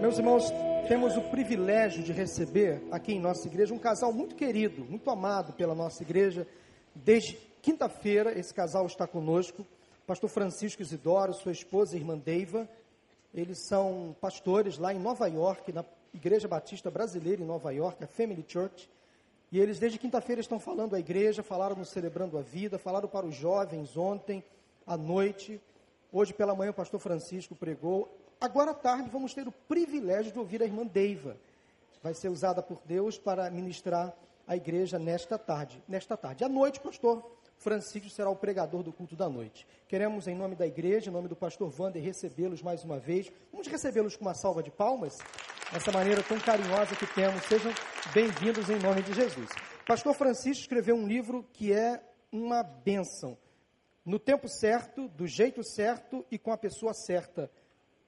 [0.00, 0.52] Meus irmãos,
[0.86, 5.52] temos o privilégio de receber aqui em nossa igreja um casal muito querido, muito amado
[5.54, 6.46] pela nossa igreja.
[6.94, 9.66] Desde quinta-feira, esse casal está conosco.
[10.06, 12.68] Pastor Francisco Isidoro, sua esposa, irmã Deiva.
[13.34, 15.84] Eles são pastores lá em Nova York, na
[16.14, 18.88] Igreja Batista Brasileira em Nova York, a Family Church.
[19.50, 23.26] E eles, desde quinta-feira, estão falando à igreja, falaram no Celebrando a Vida, falaram para
[23.26, 24.44] os jovens ontem,
[24.86, 25.60] à noite.
[26.12, 28.14] Hoje pela manhã o pastor Francisco pregou.
[28.40, 31.36] Agora à tarde vamos ter o privilégio de ouvir a irmã Deiva.
[32.02, 34.14] Vai ser usada por Deus para ministrar
[34.46, 35.82] a igreja nesta tarde.
[35.88, 36.44] Nesta tarde.
[36.44, 37.24] À noite, pastor
[37.56, 39.66] Francisco será o pregador do culto da noite.
[39.88, 43.32] Queremos, em nome da igreja, em nome do pastor Wander, recebê-los mais uma vez.
[43.50, 45.16] Vamos recebê-los com uma salva de palmas?
[45.74, 47.42] Essa maneira tão carinhosa que temos.
[47.44, 47.72] Sejam
[48.12, 49.48] bem-vindos em nome de Jesus.
[49.86, 53.38] Pastor Francisco escreveu um livro que é uma bênção.
[54.04, 57.50] No tempo certo, do jeito certo e com a pessoa certa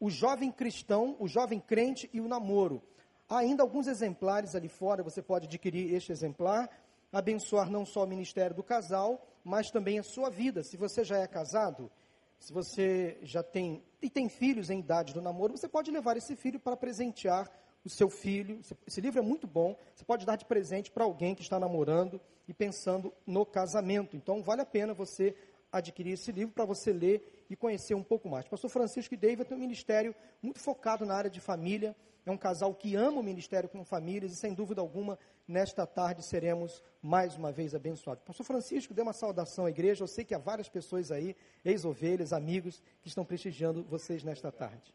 [0.00, 2.82] o jovem cristão, o jovem crente e o namoro.
[3.28, 6.70] Há ainda alguns exemplares ali fora, você pode adquirir este exemplar,
[7.12, 10.62] abençoar não só o ministério do casal, mas também a sua vida.
[10.62, 11.90] Se você já é casado,
[12.38, 16.36] se você já tem e tem filhos em idade do namoro, você pode levar esse
[16.36, 17.50] filho para presentear
[17.84, 18.60] o seu filho.
[18.86, 19.76] Esse livro é muito bom.
[19.94, 24.16] Você pode dar de presente para alguém que está namorando e pensando no casamento.
[24.16, 25.34] Então, vale a pena você
[25.72, 28.46] adquirir esse livro para você ler e conhecer um pouco mais.
[28.46, 31.96] pastor Francisco e David tem um ministério muito focado na área de família.
[32.26, 36.22] É um casal que ama o ministério com famílias e, sem dúvida alguma, nesta tarde
[36.22, 38.22] seremos mais uma vez abençoados.
[38.22, 40.04] Pastor Francisco, dê uma saudação à igreja.
[40.04, 44.94] Eu sei que há várias pessoas aí, ex-ovelhas, amigos, que estão prestigiando vocês nesta tarde.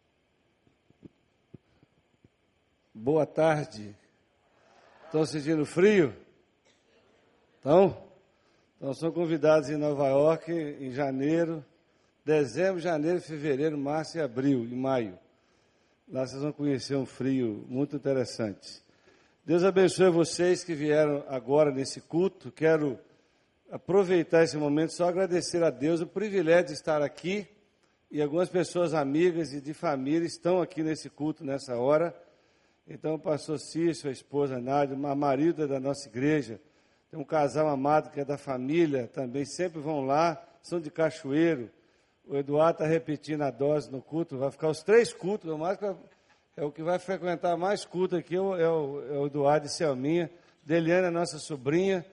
[2.94, 3.96] Boa tarde.
[5.06, 6.16] Estão sentindo frio?
[7.60, 7.98] Então,
[8.78, 11.66] então são convidados em Nova York em janeiro
[12.26, 15.20] dezembro, janeiro, fevereiro, março e abril e maio.
[16.08, 18.82] Lá vocês vão conhecer um frio muito interessante.
[19.46, 22.52] Deus abençoe vocês que vieram agora nesse culto.
[22.52, 22.98] Quero
[23.70, 27.48] aproveitar esse momento só agradecer a Deus o privilégio de estar aqui
[28.10, 32.16] e algumas pessoas amigas e de família estão aqui nesse culto nessa hora.
[32.88, 36.60] Então, o pastor Cício, a esposa Nádia, a marido da nossa igreja,
[37.10, 41.70] tem um casal amado que é da família, também sempre vão lá, são de Cachoeiro,
[42.28, 45.78] o Eduardo está repetindo a dose no culto, vai ficar os três cultos, o mais
[46.56, 50.30] é o que vai frequentar mais culto aqui, é o, é o Eduardo e Selminha,
[50.64, 52.06] Deliana, nossa sobrinha.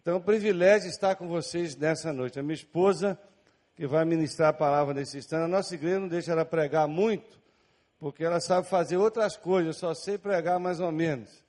[0.00, 2.38] Então, é um privilégio estar com vocês nessa noite.
[2.38, 3.18] A minha esposa,
[3.74, 7.40] que vai ministrar a palavra nesse instante, a nossa igreja não deixa ela pregar muito,
[7.98, 11.44] porque ela sabe fazer outras coisas, eu só sei pregar mais ou menos.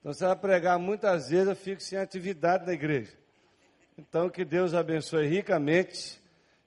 [0.00, 3.12] Então, se ela pregar muitas vezes, eu fico sem atividade na igreja.
[3.96, 6.21] Então, que Deus abençoe ricamente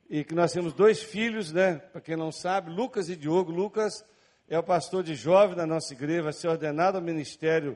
[0.09, 1.75] e que nós temos dois filhos, né?
[1.91, 3.51] Para quem não sabe, Lucas e Diogo.
[3.51, 4.05] Lucas
[4.47, 7.75] é o pastor de jovem da nossa igreja, vai ser ordenado ao ministério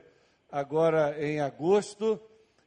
[0.50, 2.20] agora em agosto.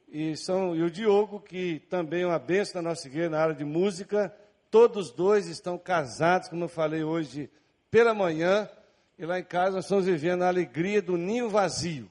[0.10, 3.56] E, são, e o Diogo, que também é uma benção da nossa igreja na área
[3.56, 4.34] de música.
[4.70, 7.50] Todos dois estão casados, como eu falei hoje
[7.90, 8.70] pela manhã.
[9.18, 12.10] E lá em casa nós estamos vivendo a alegria do ninho vazio.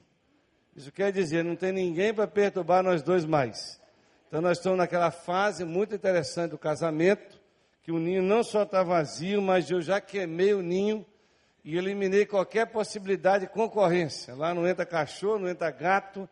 [0.75, 3.79] Isso quer dizer, não tem ninguém para perturbar nós dois mais.
[4.27, 7.42] Então nós estamos naquela fase muito interessante do casamento
[7.83, 11.05] que o ninho não só está vazio, mas eu já queimei o ninho
[11.65, 14.33] e eliminei qualquer possibilidade de concorrência.
[14.33, 16.27] Lá não entra cachorro, não entra gato,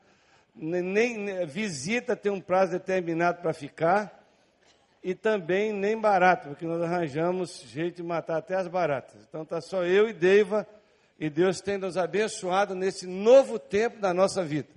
[0.55, 4.17] nem, nem visita tem um prazo determinado para ficar
[5.03, 9.21] e também nem barato, porque nós arranjamos jeito de matar até as baratas.
[9.27, 10.65] Então está só eu e Deiva
[11.19, 14.69] e Deus tem nos abençoado nesse novo tempo da nossa vida.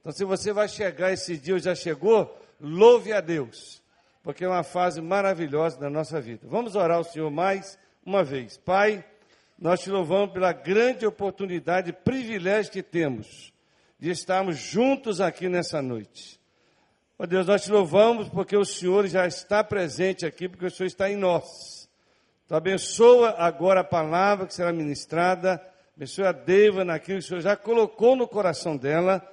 [0.00, 3.80] Então se você vai chegar esse dia ou já chegou, louve a Deus
[4.28, 6.46] porque é uma fase maravilhosa da nossa vida.
[6.46, 8.58] Vamos orar ao Senhor mais uma vez.
[8.58, 9.02] Pai,
[9.58, 13.54] nós te louvamos pela grande oportunidade e privilégio que temos
[13.98, 16.38] de estarmos juntos aqui nessa noite.
[17.18, 20.70] Ó oh Deus, nós te louvamos porque o Senhor já está presente aqui, porque o
[20.70, 21.88] Senhor está em nós.
[22.44, 25.58] Então abençoa agora a palavra que será ministrada,
[25.96, 29.26] abençoe a Deva naquilo que o Senhor já colocou no coração dela,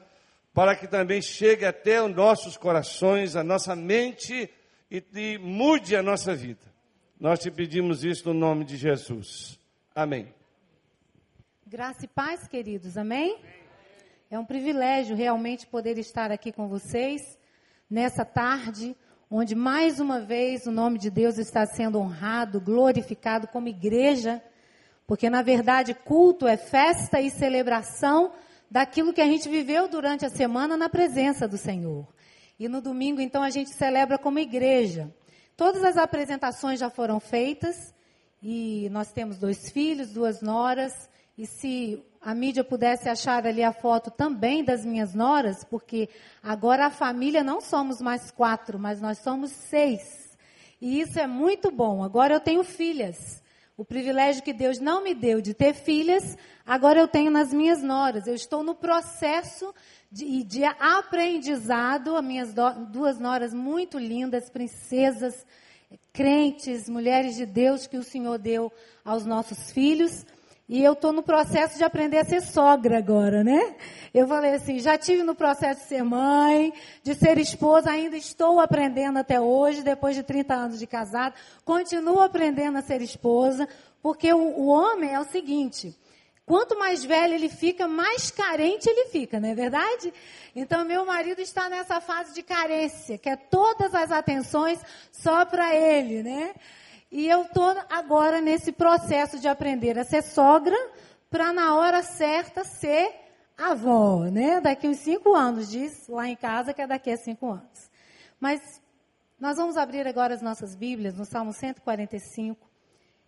[0.54, 4.50] para que também chegue até os nossos corações, a nossa mente,
[4.90, 6.74] e, e mude a nossa vida.
[7.20, 9.60] Nós te pedimos isso no nome de Jesus.
[9.94, 10.34] Amém.
[11.66, 12.98] Graça e paz, queridos.
[12.98, 13.40] Amém?
[14.30, 17.38] É um privilégio realmente poder estar aqui com vocês
[17.90, 18.96] nessa tarde,
[19.30, 24.42] onde mais uma vez o nome de Deus está sendo honrado, glorificado como igreja,
[25.08, 28.34] porque na verdade culto é festa e celebração
[28.70, 32.08] daquilo que a gente viveu durante a semana na presença do Senhor.
[32.60, 35.14] E no domingo, então, a gente celebra como igreja.
[35.58, 37.94] Todas as apresentações já foram feitas.
[38.42, 41.10] E nós temos dois filhos, duas noras.
[41.38, 46.10] E se a mídia pudesse achar ali a foto também das minhas noras, porque
[46.42, 50.36] agora a família não somos mais quatro, mas nós somos seis.
[50.82, 52.04] E isso é muito bom.
[52.04, 53.44] Agora eu tenho filhas.
[53.78, 57.84] O privilégio que Deus não me deu de ter filhas, agora eu tenho nas minhas
[57.84, 58.26] noras.
[58.26, 59.76] Eu estou no processo
[60.10, 62.16] de, de aprendizado.
[62.16, 65.46] As minhas do, duas noras muito lindas, princesas,
[66.14, 68.72] crentes, mulheres de Deus que o Senhor deu
[69.04, 70.26] aos nossos filhos.
[70.68, 73.76] E eu estou no processo de aprender a ser sogra agora, né?
[74.12, 76.74] Eu falei assim, já tive no processo de ser mãe,
[77.04, 82.20] de ser esposa, ainda estou aprendendo até hoje, depois de 30 anos de casado, continuo
[82.20, 83.70] aprendendo a ser esposa,
[84.02, 85.96] porque o, o homem é o seguinte,
[86.48, 90.12] quanto mais velho ele fica, mais carente ele fica, não é verdade?
[90.56, 94.80] Então, meu marido está nessa fase de carência, que é todas as atenções
[95.12, 96.56] só para ele, né?
[97.16, 100.76] E eu estou agora nesse processo de aprender a ser sogra,
[101.30, 103.10] para na hora certa ser
[103.58, 104.60] avó, né?
[104.60, 107.90] Daqui uns cinco anos, diz lá em casa que é daqui a cinco anos.
[108.38, 108.82] Mas
[109.40, 112.70] nós vamos abrir agora as nossas Bíblias no Salmo 145.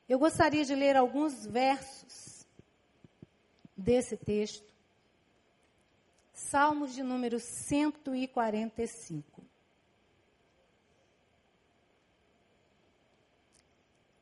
[0.09, 2.45] Eu gostaria de ler alguns versos
[3.73, 4.67] desse texto.
[6.33, 9.46] Salmos de número 145.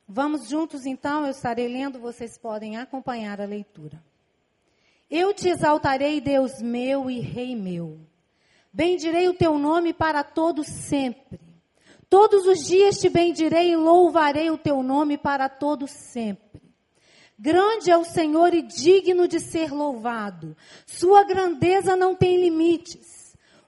[0.08, 4.04] Vamos juntos então, eu estarei lendo, vocês podem acompanhar a leitura.
[5.10, 8.00] Eu te exaltarei, Deus meu e Rei meu.
[8.72, 11.40] Bendirei o teu nome para todo sempre.
[12.10, 16.62] Todos os dias te bendirei e louvarei o teu nome para todo sempre.
[17.38, 20.56] Grande é o Senhor e digno de ser louvado.
[20.86, 23.15] Sua grandeza não tem limites.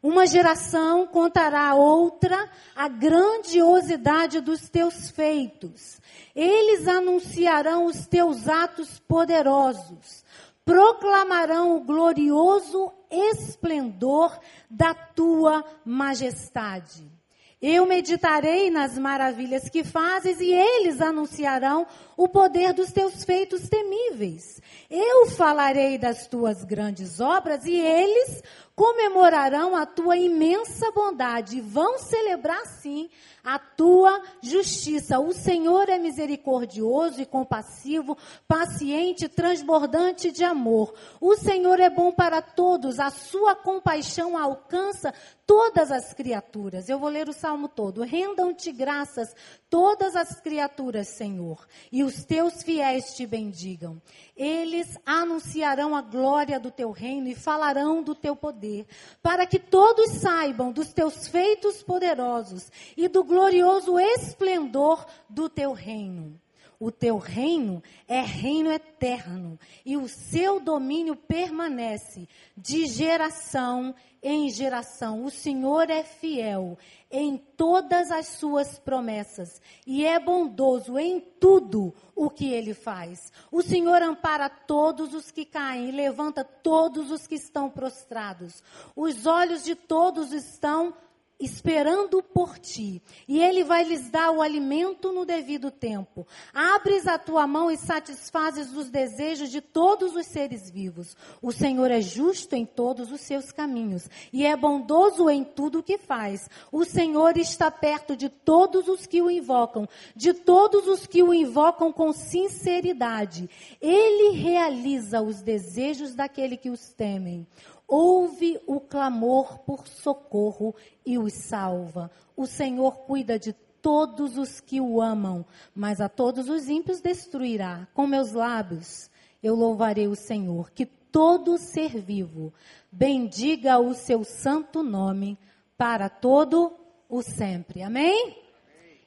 [0.01, 5.97] Uma geração contará a outra a grandiosidade dos teus feitos
[6.37, 10.23] eles anunciarão os teus atos poderosos,
[10.63, 14.39] proclamarão o glorioso esplendor
[14.69, 17.11] da tua majestade.
[17.59, 24.61] Eu meditarei nas maravilhas que fazes e eles anunciarão o poder dos teus feitos temíveis.
[24.87, 28.43] Eu falarei das tuas grandes obras e eles
[28.77, 33.09] comemorarão a tua imensa bondade e vão celebrar sim
[33.43, 35.19] a tua justiça.
[35.19, 38.15] O Senhor é misericordioso e compassivo,
[38.47, 40.93] paciente, transbordante de amor.
[41.19, 45.11] O Senhor é bom para todos, a sua compaixão alcança
[45.47, 46.87] todas as criaturas.
[46.87, 48.03] Eu vou ler o salmo todo.
[48.03, 49.33] Rendam-te graças
[49.69, 54.01] todas as criaturas, Senhor, e os teus fiéis te bendigam.
[54.35, 58.85] Eles anunciarão a glória do teu reino e falarão do teu poder,
[59.21, 66.39] para que todos saibam dos teus feitos poderosos e do glorioso esplendor do teu reino.
[66.79, 75.25] O teu reino é reino eterno e o seu domínio permanece de geração em geração.
[75.25, 76.77] O Senhor é fiel
[77.09, 83.31] em todas as suas promessas e é bondoso em tudo o que ele faz.
[83.51, 88.61] O Senhor ampara todos os que caem e levanta todos os que estão prostrados.
[88.95, 90.93] Os olhos de todos estão
[91.39, 96.25] esperando por ti, e ele vai lhes dar o alimento no devido tempo.
[96.53, 101.15] Abres a tua mão e satisfazes os desejos de todos os seres vivos.
[101.41, 105.83] O Senhor é justo em todos os seus caminhos e é bondoso em tudo o
[105.83, 106.49] que faz.
[106.71, 111.33] O Senhor está perto de todos os que o invocam, de todos os que o
[111.33, 113.47] invocam com sinceridade.
[113.79, 117.45] Ele realiza os desejos daquele que os temem
[117.87, 120.75] ouve o clamor por socorro
[121.05, 122.11] e os salva.
[122.35, 127.87] O Senhor cuida de todos os que o amam, mas a todos os ímpios destruirá.
[127.93, 129.09] Com meus lábios
[129.41, 130.71] eu louvarei o Senhor.
[130.71, 132.53] Que todo ser vivo
[132.91, 135.37] bendiga o seu santo nome
[135.77, 136.75] para todo
[137.07, 137.81] o sempre.
[137.81, 138.43] Amém?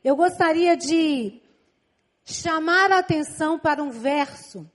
[0.03, 1.43] Eu gostaria de
[2.25, 4.67] chamar a atenção para um verso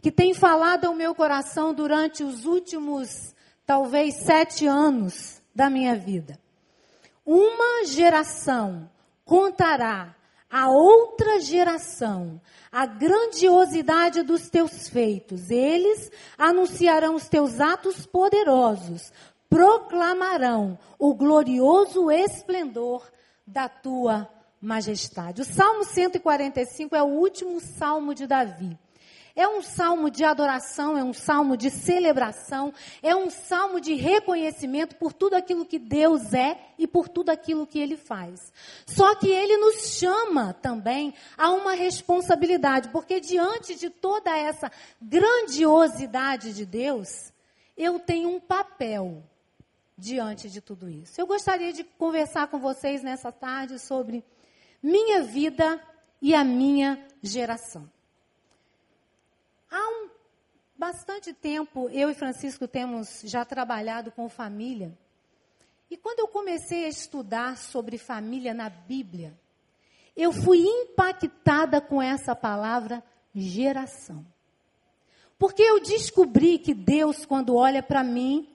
[0.00, 3.34] que tem falado ao meu coração durante os últimos
[3.70, 6.36] talvez sete anos da minha vida.
[7.24, 8.90] Uma geração
[9.24, 10.12] contará
[10.50, 12.40] a outra geração
[12.72, 15.50] a grandiosidade dos teus feitos.
[15.50, 19.12] Eles anunciarão os teus atos poderosos,
[19.48, 23.08] proclamarão o glorioso esplendor
[23.46, 24.28] da tua
[24.60, 25.42] majestade.
[25.42, 28.76] O Salmo 145 é o último salmo de Davi.
[29.34, 32.72] É um salmo de adoração, é um salmo de celebração,
[33.02, 37.66] é um salmo de reconhecimento por tudo aquilo que Deus é e por tudo aquilo
[37.66, 38.52] que Ele faz.
[38.86, 44.70] Só que Ele nos chama também a uma responsabilidade, porque diante de toda essa
[45.00, 47.32] grandiosidade de Deus,
[47.76, 49.22] eu tenho um papel
[49.96, 51.20] diante de tudo isso.
[51.20, 54.24] Eu gostaria de conversar com vocês nessa tarde sobre
[54.82, 55.80] minha vida
[56.20, 57.88] e a minha geração.
[60.80, 64.96] Bastante tempo, eu e Francisco temos já trabalhado com família.
[65.90, 69.38] E quando eu comecei a estudar sobre família na Bíblia,
[70.16, 74.24] eu fui impactada com essa palavra geração.
[75.38, 78.48] Porque eu descobri que Deus, quando olha para mim,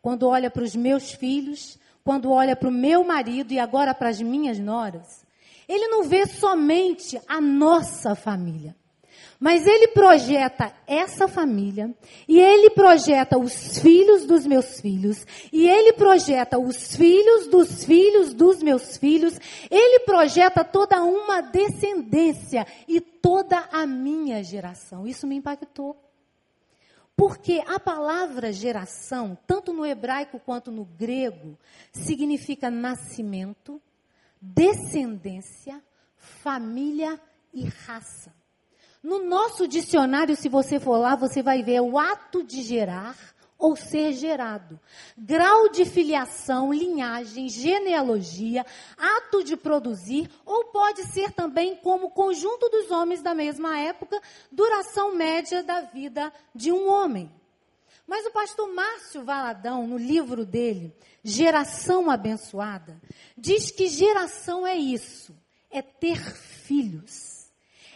[0.00, 4.08] quando olha para os meus filhos, quando olha para o meu marido e agora para
[4.08, 5.26] as minhas noras,
[5.68, 8.76] Ele não vê somente a nossa família.
[9.42, 11.92] Mas ele projeta essa família,
[12.28, 18.32] e ele projeta os filhos dos meus filhos, e ele projeta os filhos dos filhos
[18.32, 19.36] dos meus filhos,
[19.68, 25.08] ele projeta toda uma descendência e toda a minha geração.
[25.08, 25.96] Isso me impactou.
[27.16, 31.58] Porque a palavra geração, tanto no hebraico quanto no grego,
[31.92, 33.82] significa nascimento,
[34.40, 35.82] descendência,
[36.16, 37.20] família
[37.52, 38.41] e raça.
[39.02, 43.16] No nosso dicionário, se você for lá, você vai ver o ato de gerar
[43.58, 44.78] ou ser gerado.
[45.16, 48.64] Grau de filiação, linhagem, genealogia,
[48.96, 55.14] ato de produzir, ou pode ser também como conjunto dos homens da mesma época, duração
[55.14, 57.30] média da vida de um homem.
[58.06, 60.94] Mas o pastor Márcio Valadão, no livro dele,
[61.24, 63.00] Geração Abençoada,
[63.36, 65.34] diz que geração é isso,
[65.70, 67.31] é ter filhos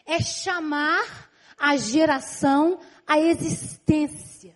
[0.06, 4.54] é chamar a geração à existência.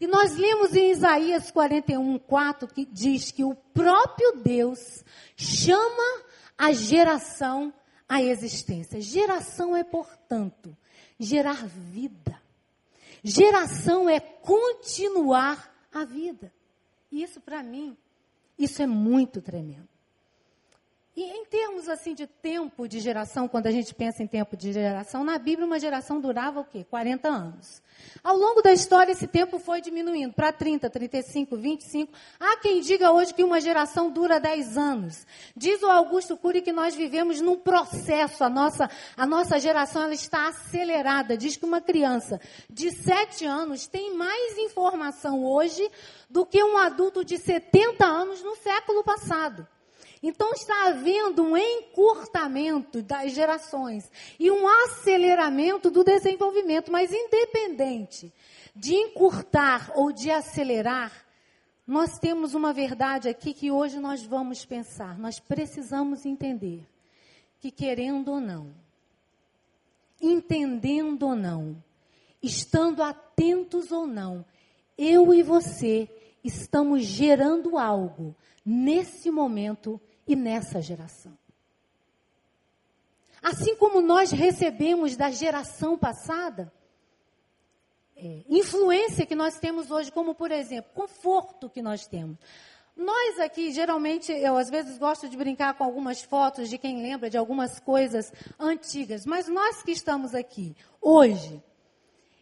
[0.00, 5.04] E nós lemos em Isaías 41, 4, que diz que o próprio Deus
[5.36, 6.22] chama
[6.58, 7.72] a geração
[8.08, 9.00] à existência.
[9.00, 10.76] Geração é, portanto,
[11.18, 12.40] gerar vida.
[13.22, 16.52] Geração é continuar a vida.
[17.10, 17.96] E isso, para mim,
[18.58, 19.91] isso é muito tremendo.
[21.14, 24.72] E em termos assim de tempo de geração, quando a gente pensa em tempo de
[24.72, 26.86] geração, na Bíblia uma geração durava o quê?
[26.88, 27.82] 40 anos.
[28.24, 32.12] Ao longo da história esse tempo foi diminuindo para 30, 35, 25.
[32.40, 35.26] Há quem diga hoje que uma geração dura 10 anos.
[35.54, 40.14] Diz o Augusto Cury que nós vivemos num processo, a nossa, a nossa geração ela
[40.14, 41.36] está acelerada.
[41.36, 42.40] Diz que uma criança
[42.70, 45.86] de 7 anos tem mais informação hoje
[46.30, 49.68] do que um adulto de 70 anos no século passado.
[50.22, 58.32] Então está havendo um encurtamento das gerações e um aceleramento do desenvolvimento, mas independente
[58.74, 61.12] de encurtar ou de acelerar,
[61.84, 65.18] nós temos uma verdade aqui que hoje nós vamos pensar.
[65.18, 66.86] Nós precisamos entender
[67.60, 68.72] que querendo ou não,
[70.20, 71.82] entendendo ou não,
[72.40, 74.44] estando atentos ou não,
[74.96, 76.08] eu e você
[76.44, 81.36] estamos gerando algo nesse momento e nessa geração.
[83.42, 86.72] Assim como nós recebemos da geração passada,
[88.16, 92.38] é, influência que nós temos hoje, como por exemplo, conforto que nós temos.
[92.96, 97.30] Nós aqui, geralmente, eu às vezes gosto de brincar com algumas fotos de quem lembra
[97.30, 101.60] de algumas coisas antigas, mas nós que estamos aqui hoje,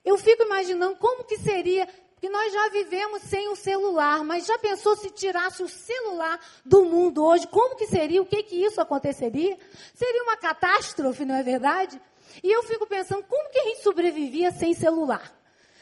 [0.05, 1.89] eu fico imaginando como que seria
[2.21, 6.85] que nós já vivemos sem o celular, mas já pensou se tirasse o celular do
[6.85, 7.47] mundo hoje?
[7.47, 8.21] Como que seria?
[8.21, 9.57] O que que isso aconteceria?
[9.95, 12.01] Seria uma catástrofe, não é verdade?
[12.45, 15.40] E eu fico pensando, como que a gente sobrevivia sem celular?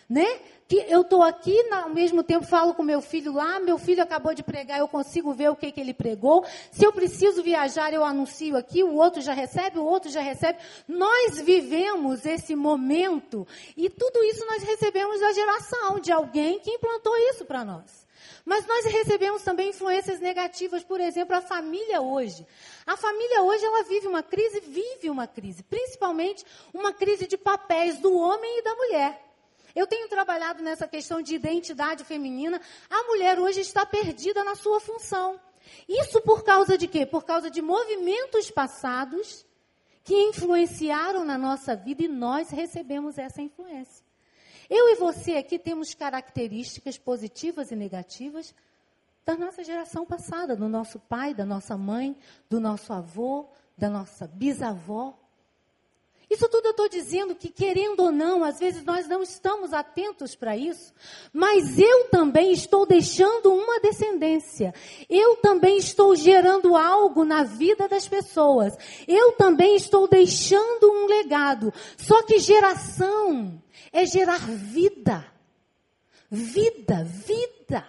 [0.09, 0.41] Né?
[0.69, 4.35] que eu estou aqui, ao mesmo tempo falo com meu filho lá, meu filho acabou
[4.35, 6.45] de pregar, eu consigo ver o que, que ele pregou.
[6.71, 10.59] Se eu preciso viajar, eu anuncio aqui, o outro já recebe, o outro já recebe.
[10.87, 17.17] Nós vivemos esse momento e tudo isso nós recebemos da geração de alguém que implantou
[17.31, 18.07] isso para nós.
[18.45, 22.47] Mas nós recebemos também influências negativas, por exemplo, a família hoje.
[22.87, 27.99] A família hoje ela vive uma crise, vive uma crise, principalmente uma crise de papéis
[27.99, 29.28] do homem e da mulher.
[29.79, 32.61] Eu tenho trabalhado nessa questão de identidade feminina.
[32.91, 35.41] A mulher hoje está perdida na sua função.
[35.89, 37.07] Isso por causa de quê?
[37.07, 39.47] Por causa de movimentos passados
[40.03, 44.05] que influenciaram na nossa vida e nós recebemos essa influência.
[44.69, 48.53] Eu e você aqui temos características positivas e negativas
[49.25, 52.17] da nossa geração passada, do nosso pai, da nossa mãe,
[52.51, 55.17] do nosso avô, da nossa bisavó.
[56.31, 60.35] Isso tudo eu estou dizendo que, querendo ou não, às vezes nós não estamos atentos
[60.35, 60.93] para isso,
[61.33, 64.75] mas eu também estou deixando uma descendência.
[65.09, 68.77] Eu também estou gerando algo na vida das pessoas.
[69.07, 71.73] Eu também estou deixando um legado.
[71.97, 75.25] Só que geração é gerar vida.
[76.31, 77.89] Vida, vida.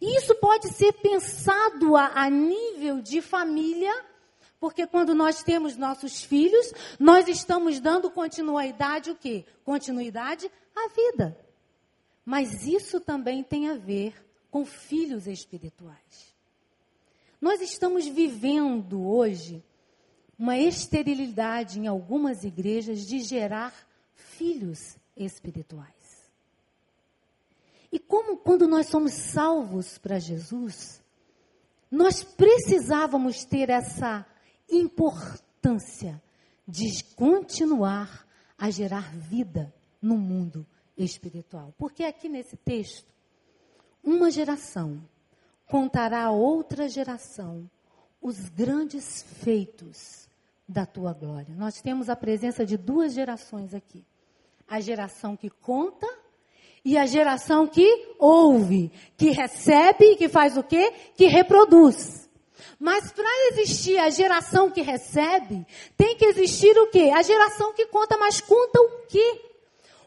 [0.00, 3.92] E isso pode ser pensado a, a nível de família
[4.60, 9.44] porque quando nós temos nossos filhos, nós estamos dando continuidade o quê?
[9.64, 11.38] Continuidade à vida.
[12.24, 14.14] Mas isso também tem a ver
[14.50, 16.34] com filhos espirituais.
[17.40, 19.64] Nós estamos vivendo hoje
[20.38, 23.72] uma esterilidade em algumas igrejas de gerar
[24.14, 25.94] filhos espirituais.
[27.90, 31.02] E como quando nós somos salvos para Jesus,
[31.90, 34.26] nós precisávamos ter essa
[34.70, 36.22] importância
[36.66, 41.72] de continuar a gerar vida no mundo espiritual.
[41.78, 43.06] Porque aqui nesse texto,
[44.02, 45.02] uma geração
[45.66, 47.68] contará a outra geração
[48.20, 50.28] os grandes feitos
[50.68, 51.54] da tua glória.
[51.54, 54.04] Nós temos a presença de duas gerações aqui.
[54.66, 56.06] A geração que conta
[56.84, 60.92] e a geração que ouve, que recebe e que faz o quê?
[61.16, 62.27] Que reproduz.
[62.78, 67.10] Mas para existir a geração que recebe, tem que existir o quê?
[67.14, 69.47] A geração que conta, mas conta o quê?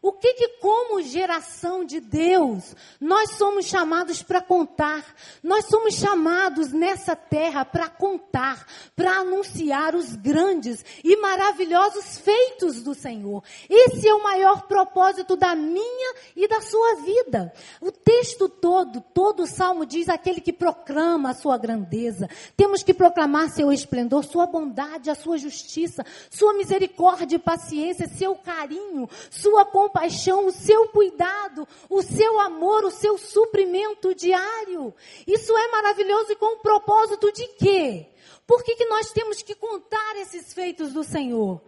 [0.02, 5.06] O que que como geração de Deus, nós somos chamados para contar.
[5.44, 8.66] Nós somos chamados nessa terra para contar,
[8.96, 13.44] para anunciar os grandes e maravilhosos feitos do Senhor.
[13.70, 17.54] Esse é o maior propósito da minha e da sua vida.
[17.80, 22.28] O texto todo, todo o salmo diz aquele que proclama a sua grandeza.
[22.58, 28.34] Temos que proclamar seu esplendor, sua bondade, a sua justiça, sua misericórdia e paciência, seu
[28.34, 34.94] carinho, sua compaixão compaixão, o seu cuidado, o seu amor, o seu suprimento diário.
[35.28, 38.08] Isso é maravilhoso e com o propósito de quê?
[38.48, 41.62] Por que, que nós temos que contar esses feitos do Senhor?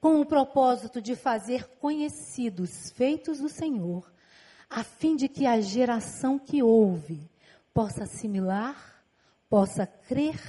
[0.00, 4.04] Com o propósito de fazer conhecidos feitos do Senhor,
[4.68, 7.28] a fim de que a geração que ouve
[7.72, 9.02] possa assimilar,
[9.48, 10.40] possa crer,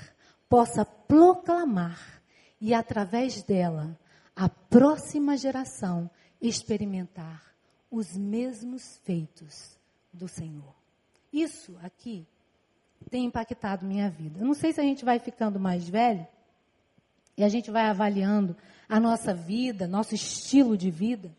[0.48, 2.22] possa proclamar
[2.60, 3.98] e através dela
[4.36, 6.10] a próxima geração
[6.42, 7.44] experimentar
[7.92, 9.78] os mesmos feitos
[10.14, 10.76] do Senhor.
[11.32, 12.26] Isso aqui
[13.10, 14.40] tem impactado minha vida.
[14.40, 16.28] Eu não sei se a gente vai ficando mais velho
[17.38, 18.56] e a gente vai avaliando
[18.88, 21.32] a nossa vida, nosso estilo de vida.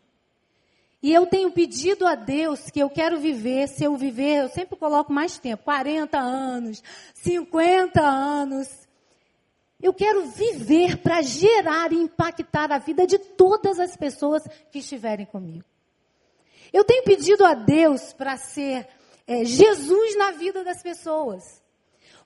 [1.03, 4.75] E eu tenho pedido a Deus que eu quero viver, se eu viver, eu sempre
[4.75, 6.83] coloco mais tempo, 40 anos,
[7.15, 8.80] 50 anos.
[9.81, 15.25] Eu quero viver para gerar e impactar a vida de todas as pessoas que estiverem
[15.25, 15.65] comigo.
[16.71, 18.87] Eu tenho pedido a Deus para ser
[19.27, 21.60] é, Jesus na vida das pessoas.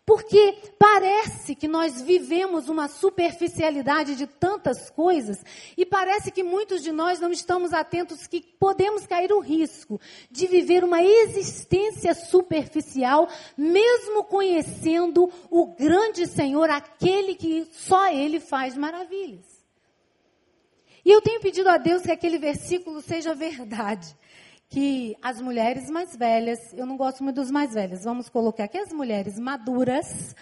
[0.05, 5.43] Porque parece que nós vivemos uma superficialidade de tantas coisas
[5.75, 10.45] e parece que muitos de nós não estamos atentos que podemos cair o risco de
[10.45, 19.55] viver uma existência superficial, mesmo conhecendo o grande Senhor, aquele que só Ele faz maravilhas.
[21.03, 24.15] E eu tenho pedido a Deus que aquele versículo seja verdade
[24.69, 28.77] que as mulheres mais velhas, eu não gosto muito dos mais velhos, vamos colocar aqui
[28.77, 30.35] as mulheres maduras,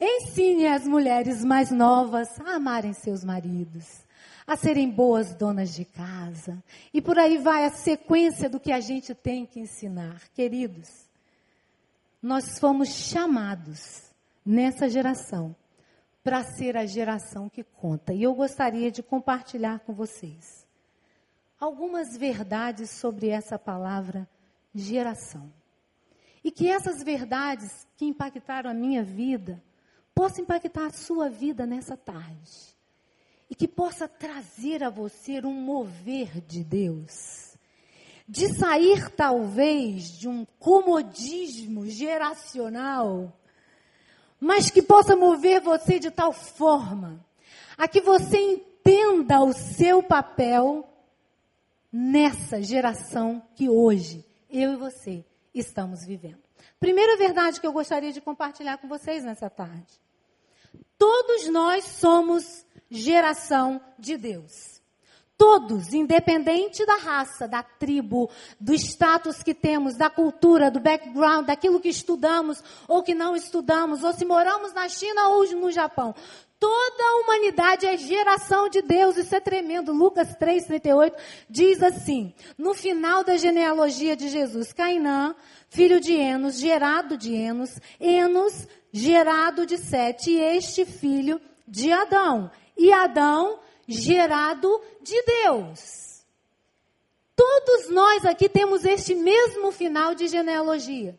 [0.00, 4.06] ensine as mulheres mais novas a amarem seus maridos,
[4.46, 6.62] a serem boas donas de casa.
[6.92, 10.22] E por aí vai a sequência do que a gente tem que ensinar.
[10.34, 10.88] Queridos,
[12.22, 14.10] nós fomos chamados
[14.44, 15.54] nessa geração
[16.24, 18.12] para ser a geração que conta.
[18.12, 20.67] E eu gostaria de compartilhar com vocês
[21.58, 24.28] algumas verdades sobre essa palavra
[24.74, 25.52] geração.
[26.42, 29.62] E que essas verdades que impactaram a minha vida
[30.14, 32.76] possam impactar a sua vida nessa tarde.
[33.50, 37.56] E que possa trazer a você um mover de Deus.
[38.26, 43.32] De sair, talvez, de um comodismo geracional,
[44.38, 47.24] mas que possa mover você de tal forma
[47.76, 50.86] a que você entenda o seu papel
[51.92, 55.24] nessa geração que hoje eu e você
[55.54, 56.42] estamos vivendo.
[56.78, 60.00] Primeira verdade que eu gostaria de compartilhar com vocês nessa tarde.
[60.96, 64.77] Todos nós somos geração de Deus.
[65.38, 71.78] Todos, independente da raça, da tribo, do status que temos, da cultura, do background, daquilo
[71.78, 76.12] que estudamos ou que não estudamos, ou se moramos na China ou no Japão.
[76.58, 79.92] Toda a humanidade é geração de Deus, isso é tremendo.
[79.92, 81.12] Lucas 3,38
[81.48, 85.36] diz assim: no final da genealogia de Jesus, Cainã,
[85.68, 92.50] filho de Enos, gerado de Enos, Enos, gerado de Sete, e este filho de Adão.
[92.76, 96.22] E Adão, gerado de Deus.
[97.34, 101.18] Todos nós aqui temos este mesmo final de genealogia.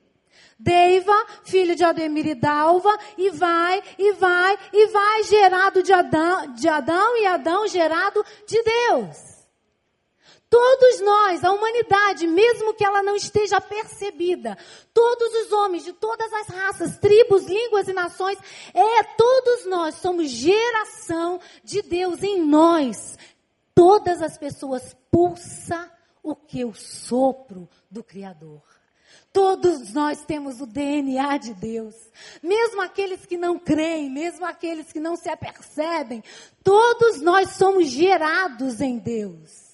[0.60, 6.54] Deiva, filho de Ademir e Dalva, e vai, e vai, e vai, gerado de Adão,
[6.54, 9.39] de Adão e Adão gerado de Deus.
[10.50, 14.58] Todos nós, a humanidade, mesmo que ela não esteja percebida,
[14.92, 18.40] todos os homens de todas as raças, tribos, línguas e nações,
[18.74, 23.16] é todos nós somos geração de Deus em nós.
[23.76, 25.92] Todas as pessoas pulsa
[26.24, 28.64] o que o sopro do Criador.
[29.32, 31.96] Todos nós temos o DNA de Deus.
[32.42, 36.24] Mesmo aqueles que não creem, mesmo aqueles que não se apercebem,
[36.64, 39.69] todos nós somos gerados em Deus.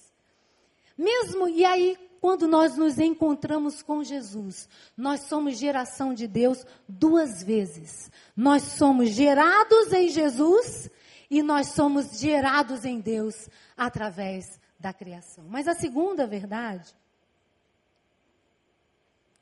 [0.97, 7.43] Mesmo, e aí, quando nós nos encontramos com Jesus, nós somos geração de Deus duas
[7.43, 8.09] vezes.
[8.35, 10.89] Nós somos gerados em Jesus
[11.29, 15.45] e nós somos gerados em Deus através da criação.
[15.49, 16.95] Mas a segunda verdade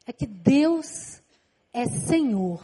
[0.06, 1.22] é que Deus
[1.72, 2.64] é Senhor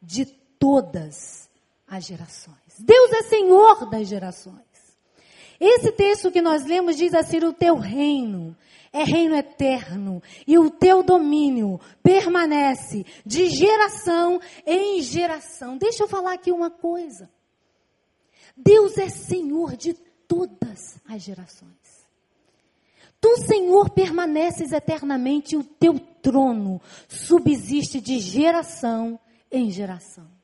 [0.00, 0.26] de
[0.58, 1.48] todas
[1.86, 2.56] as gerações.
[2.78, 4.69] Deus é Senhor das gerações.
[5.60, 8.56] Esse texto que nós lemos diz assim: o teu reino
[8.92, 15.76] é reino eterno e o teu domínio permanece de geração em geração.
[15.76, 17.30] Deixa eu falar aqui uma coisa.
[18.56, 19.94] Deus é Senhor de
[20.26, 21.70] todas as gerações.
[23.20, 29.20] Tu, Senhor, permaneces eternamente e o teu trono subsiste de geração
[29.52, 30.39] em geração.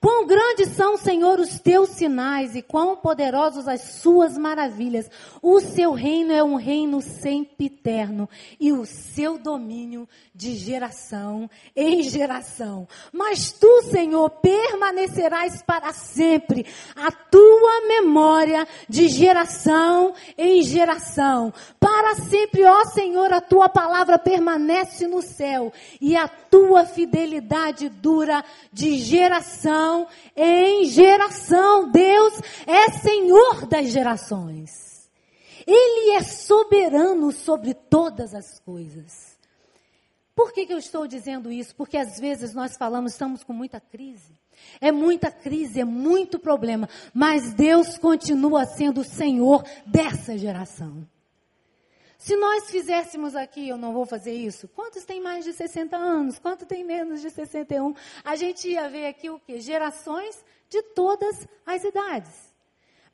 [0.00, 5.10] Quão grandes são, Senhor, os teus sinais e quão poderosos as suas maravilhas.
[5.42, 8.28] O seu reino é um reino sempiterno
[8.60, 12.86] e o seu domínio de geração em geração.
[13.12, 16.64] Mas tu, Senhor, permanecerás para sempre.
[16.94, 21.52] A tua memória de geração em geração.
[21.80, 28.44] Para sempre, ó Senhor, a tua palavra permanece no céu e a tua fidelidade dura
[28.72, 31.90] de geração geração em geração.
[31.90, 32.34] Deus
[32.66, 35.08] é Senhor das gerações.
[35.66, 39.38] Ele é soberano sobre todas as coisas.
[40.34, 41.74] Por que, que eu estou dizendo isso?
[41.74, 44.38] Porque às vezes nós falamos, estamos com muita crise.
[44.80, 46.88] É muita crise, é muito problema.
[47.12, 51.06] Mas Deus continua sendo o Senhor dessa geração.
[52.18, 56.36] Se nós fizéssemos aqui, eu não vou fazer isso, quantos têm mais de 60 anos?
[56.40, 57.94] Quantos têm menos de 61?
[58.24, 59.60] A gente ia ver aqui o quê?
[59.60, 62.52] Gerações de todas as idades.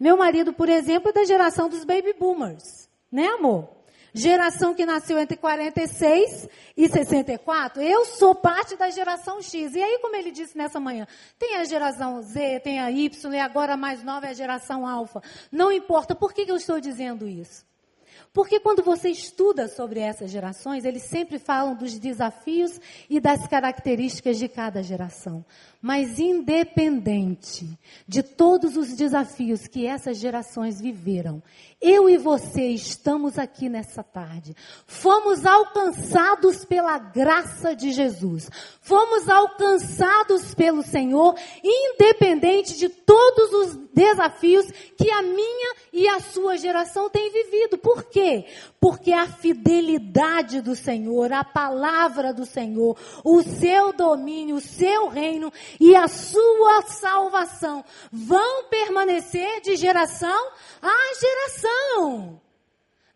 [0.00, 2.88] Meu marido, por exemplo, é da geração dos baby boomers.
[3.12, 3.68] Né, amor?
[4.14, 7.82] Geração que nasceu entre 46 e 64.
[7.82, 9.74] Eu sou parte da geração X.
[9.74, 11.06] E aí, como ele disse nessa manhã,
[11.38, 14.86] tem a geração Z, tem a Y, e agora a mais nova é a geração
[14.86, 15.22] Alfa.
[15.52, 16.14] Não importa.
[16.14, 17.66] Por que, que eu estou dizendo isso?
[18.35, 24.37] Porque quando você estuda sobre essas gerações, eles sempre falam dos desafios e das características
[24.38, 25.44] de cada geração.
[25.87, 31.42] Mas independente de todos os desafios que essas gerações viveram,
[31.79, 34.57] eu e você estamos aqui nessa tarde.
[34.87, 38.49] Fomos alcançados pela graça de Jesus.
[38.81, 44.64] Fomos alcançados pelo Senhor, independente de todos os desafios
[44.97, 47.77] que a minha e a sua geração tem vivido.
[47.77, 48.47] Por quê?
[48.81, 55.53] Porque a fidelidade do Senhor, a palavra do Senhor, o seu domínio, o seu reino
[55.80, 62.40] e a sua salvação vão permanecer de geração a geração.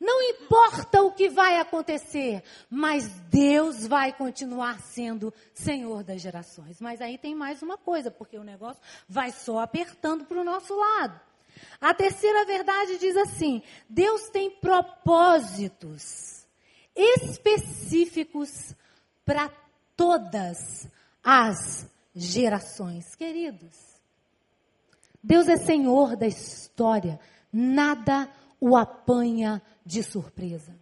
[0.01, 6.81] Não importa o que vai acontecer, mas Deus vai continuar sendo Senhor das gerações.
[6.81, 10.77] Mas aí tem mais uma coisa, porque o negócio vai só apertando para o nosso
[10.77, 11.21] lado.
[11.81, 16.47] A terceira verdade diz assim: Deus tem propósitos
[16.95, 18.75] específicos
[19.25, 19.51] para
[19.97, 20.89] todas
[21.25, 21.91] as
[22.25, 23.15] gerações.
[23.15, 24.01] Queridos,
[25.23, 27.19] Deus é Senhor da história,
[27.53, 28.29] nada
[28.61, 30.75] o apanha de surpresa.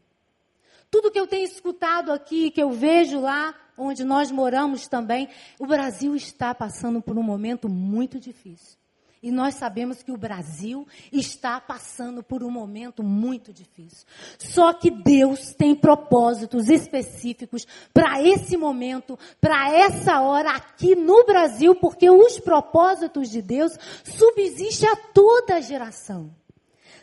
[0.91, 5.67] Tudo que eu tenho escutado aqui, que eu vejo lá onde nós moramos também, o
[5.67, 8.79] Brasil está passando por um momento muito difícil.
[9.23, 14.07] E nós sabemos que o Brasil está passando por um momento muito difícil.
[14.39, 21.75] Só que Deus tem propósitos específicos para esse momento, para essa hora aqui no Brasil,
[21.75, 23.73] porque os propósitos de Deus
[24.05, 26.31] subsistem a toda a geração.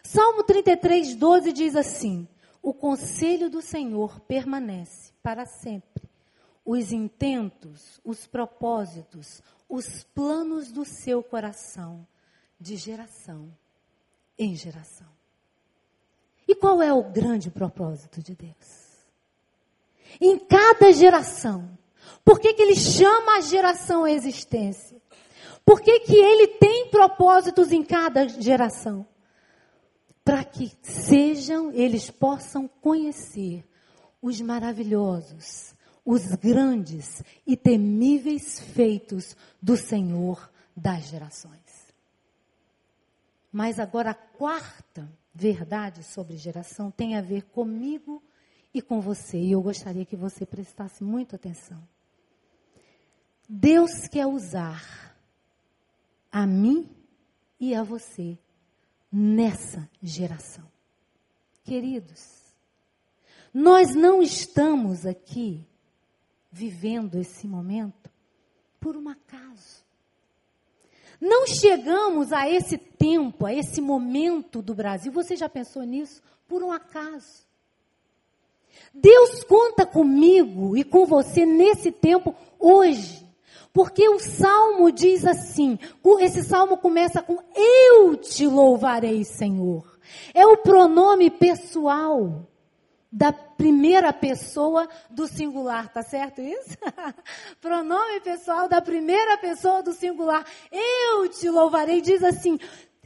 [0.04, 2.28] Salmo 33, 12 diz assim:
[2.62, 6.04] O conselho do Senhor permanece para sempre.
[6.66, 9.42] Os intentos, os propósitos,
[9.74, 12.06] os planos do seu coração
[12.60, 13.52] de geração
[14.38, 15.08] em geração.
[16.48, 19.04] E qual é o grande propósito de Deus?
[20.22, 21.76] Em cada geração.
[22.24, 25.02] Por que, que ele chama a geração à existência?
[25.66, 29.08] Por que, que ele tem propósitos em cada geração?
[30.24, 33.66] Para que sejam, eles possam conhecer
[34.22, 35.73] os maravilhosos,
[36.06, 41.94] os grandes e temíveis feitos do Senhor das gerações.
[43.52, 48.22] Mas agora a quarta verdade sobre geração tem a ver comigo
[48.74, 49.38] e com você.
[49.38, 51.82] E eu gostaria que você prestasse muita atenção.
[53.48, 55.16] Deus quer usar
[56.32, 56.90] a mim
[57.60, 58.38] e a você
[59.12, 60.66] nessa geração.
[61.64, 62.42] Queridos,
[63.54, 65.66] nós não estamos aqui
[66.54, 68.12] vivendo esse momento
[68.80, 69.84] por um acaso.
[71.20, 75.12] Não chegamos a esse tempo, a esse momento do Brasil.
[75.12, 76.22] Você já pensou nisso?
[76.48, 77.44] Por um acaso.
[78.94, 83.26] Deus conta comigo e com você nesse tempo hoje.
[83.72, 85.80] Porque o salmo diz assim:
[86.20, 89.98] esse salmo começa com Eu te louvarei, Senhor.
[90.34, 92.48] É o pronome pessoal
[93.14, 96.76] da primeira pessoa do singular, tá certo isso?
[97.62, 100.44] Pronome pessoal da primeira pessoa do singular.
[100.72, 102.60] Eu te louvarei, diz assim: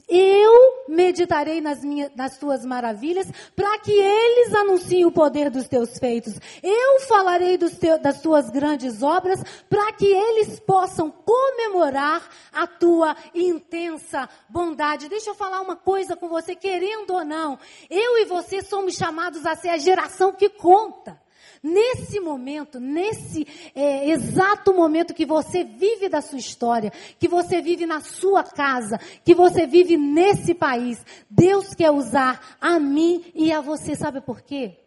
[0.08, 5.98] eu meditarei nas, minhas, nas tuas maravilhas, para que eles anunciem o poder dos teus
[6.00, 6.34] feitos.
[6.64, 14.30] Eu falarei teu, das tuas grandes obras, para que eles possam comemorar a tua intensa
[14.48, 15.10] bondade.
[15.10, 17.60] Deixa eu falar uma coisa com você, querendo ou não.
[17.90, 21.27] Eu e você somos chamados a ser a geração que conta.
[21.62, 27.86] Nesse momento, nesse é, exato momento que você vive da sua história, que você vive
[27.86, 33.62] na sua casa, que você vive nesse país, Deus quer usar a mim e a
[33.62, 33.96] você.
[33.96, 34.78] Sabe por quê?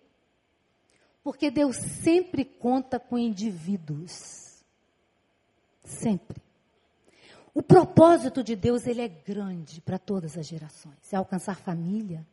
[1.22, 4.64] Porque Deus sempre conta com indivíduos.
[5.84, 6.40] Sempre.
[7.52, 11.12] O propósito de Deus, ele é grande para todas as gerações.
[11.12, 12.26] É alcançar família,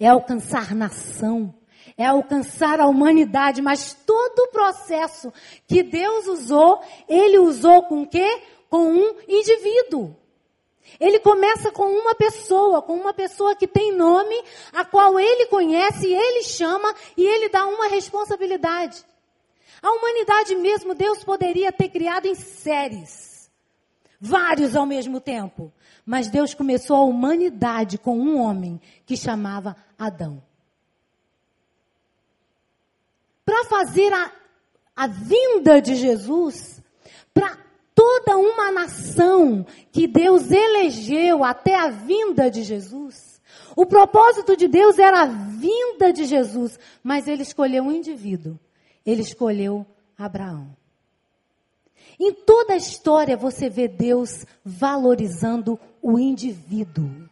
[0.00, 1.54] é alcançar nação,
[1.96, 5.32] é alcançar a humanidade, mas todo o processo
[5.66, 8.42] que Deus usou, ele usou com quê?
[8.68, 10.16] Com um indivíduo.
[10.98, 14.34] Ele começa com uma pessoa, com uma pessoa que tem nome,
[14.72, 19.04] a qual ele conhece, ele chama e ele dá uma responsabilidade.
[19.80, 23.50] A humanidade mesmo, Deus poderia ter criado em séries,
[24.20, 25.72] vários ao mesmo tempo.
[26.04, 30.42] Mas Deus começou a humanidade com um homem que chamava Adão
[33.44, 34.32] para fazer a,
[34.94, 36.82] a vinda de Jesus
[37.34, 37.58] para
[37.94, 43.40] toda uma nação que Deus elegeu até a vinda de Jesus.
[43.76, 48.58] O propósito de Deus era a vinda de Jesus, mas ele escolheu um indivíduo.
[49.04, 50.76] Ele escolheu Abraão.
[52.18, 57.28] Em toda a história você vê Deus valorizando o indivíduo.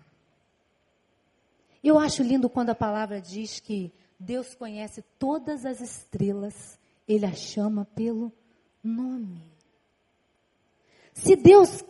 [1.82, 6.78] Eu acho lindo quando a palavra diz que Deus conhece todas as estrelas,
[7.08, 8.30] ele a chama pelo
[8.84, 9.42] nome.
[11.14, 11.82] Se Deus,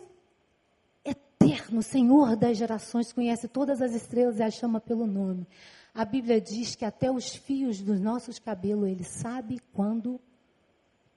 [1.03, 5.45] eterno, Senhor das gerações, conhece todas as estrelas e a chama pelo nome,
[5.93, 10.17] a Bíblia diz que até os fios dos nossos cabelos ele sabe quando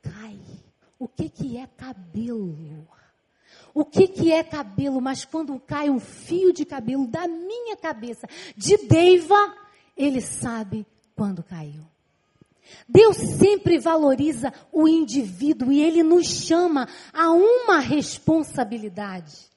[0.02, 0.40] cai.
[0.98, 2.88] O que, que é cabelo?
[3.72, 5.00] O que, que é cabelo?
[5.00, 9.54] Mas quando cai um fio de cabelo da minha cabeça, de Deiva,
[9.96, 11.82] ele sabe quando caiu.
[12.88, 19.50] Deus sempre valoriza o indivíduo e ele nos chama a uma responsabilidade.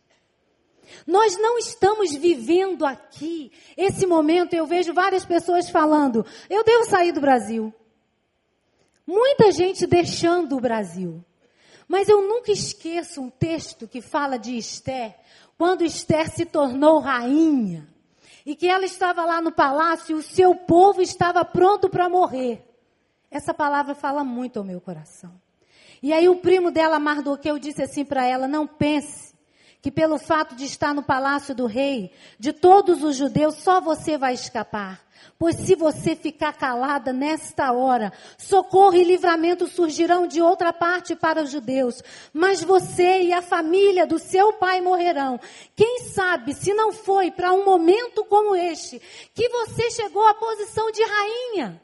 [1.06, 4.54] Nós não estamos vivendo aqui esse momento.
[4.54, 7.74] Eu vejo várias pessoas falando: eu devo sair do Brasil.
[9.06, 11.24] Muita gente deixando o Brasil.
[11.88, 15.16] Mas eu nunca esqueço um texto que fala de Esther,
[15.58, 17.88] quando Esther se tornou rainha
[18.48, 22.66] e que ela estava lá no palácio e o seu povo estava pronto para morrer.
[23.30, 25.34] Essa palavra fala muito ao meu coração.
[26.02, 29.36] E aí o primo dela, Mardoqueu, disse assim para ela: Não pense
[29.82, 34.18] que pelo fato de estar no palácio do rei, de todos os judeus, só você
[34.18, 35.06] vai escapar.
[35.40, 41.44] Pois se você ficar calada nesta hora, socorro e livramento surgirão de outra parte para
[41.44, 42.02] os judeus,
[42.34, 45.40] mas você e a família do seu pai morrerão.
[45.76, 49.00] Quem sabe se não foi para um momento como este
[49.34, 51.82] que você chegou à posição de rainha?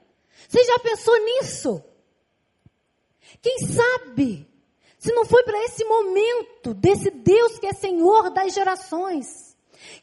[0.47, 1.83] Você já pensou nisso?
[3.41, 4.47] Quem sabe
[5.03, 9.51] se não foi para esse momento desse Deus que é Senhor das gerações?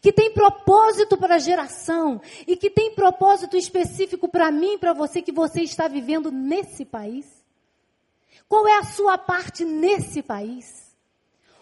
[0.02, 5.22] que tem propósito para a geração e que tem propósito específico para mim, para você
[5.22, 7.26] que você está vivendo nesse país?
[8.46, 10.94] Qual é a sua parte nesse país?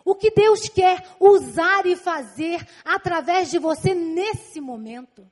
[0.05, 5.24] O que Deus quer usar e fazer através de você nesse momento?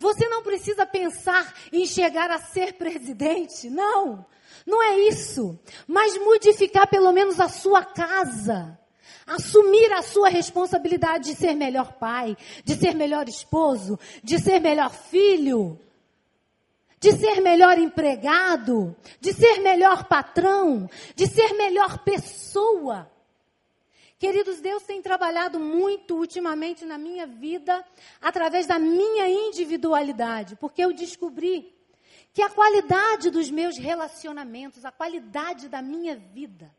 [0.00, 4.26] Você não precisa pensar em chegar a ser presidente, não.
[4.66, 5.58] Não é isso.
[5.86, 8.78] Mas modificar pelo menos a sua casa
[9.26, 14.90] assumir a sua responsabilidade de ser melhor pai, de ser melhor esposo, de ser melhor
[14.90, 15.80] filho,
[17.00, 23.10] de ser melhor empregado, de ser melhor patrão, de ser melhor pessoa.
[24.18, 27.84] Queridos, Deus tem trabalhado muito ultimamente na minha vida
[28.20, 31.74] através da minha individualidade, porque eu descobri
[32.36, 36.70] que a qualidade dos meus relacionamentos, a qualidade da minha vida,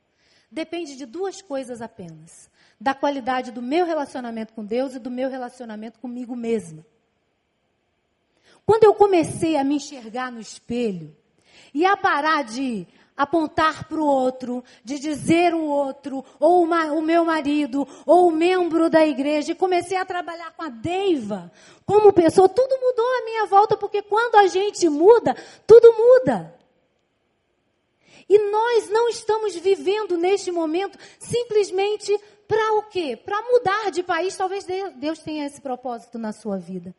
[0.52, 2.48] depende de duas coisas apenas:
[2.80, 6.86] da qualidade do meu relacionamento com Deus e do meu relacionamento comigo mesma.
[8.68, 11.18] Quando eu comecei a me enxergar no espelho
[11.74, 12.86] e a parar de
[13.18, 18.32] apontar para o outro, de dizer o outro, ou uma, o meu marido, ou o
[18.32, 21.52] membro da igreja, e comecei a trabalhar com a Deiva,
[21.84, 26.56] como pessoa, tudo mudou à minha volta, porque quando a gente muda, tudo muda.
[28.30, 32.16] E nós não estamos vivendo neste momento simplesmente
[32.48, 33.16] para o quê?
[33.16, 34.36] Para mudar de país.
[34.36, 34.66] Talvez
[34.98, 36.94] Deus tenha esse propósito na sua vida.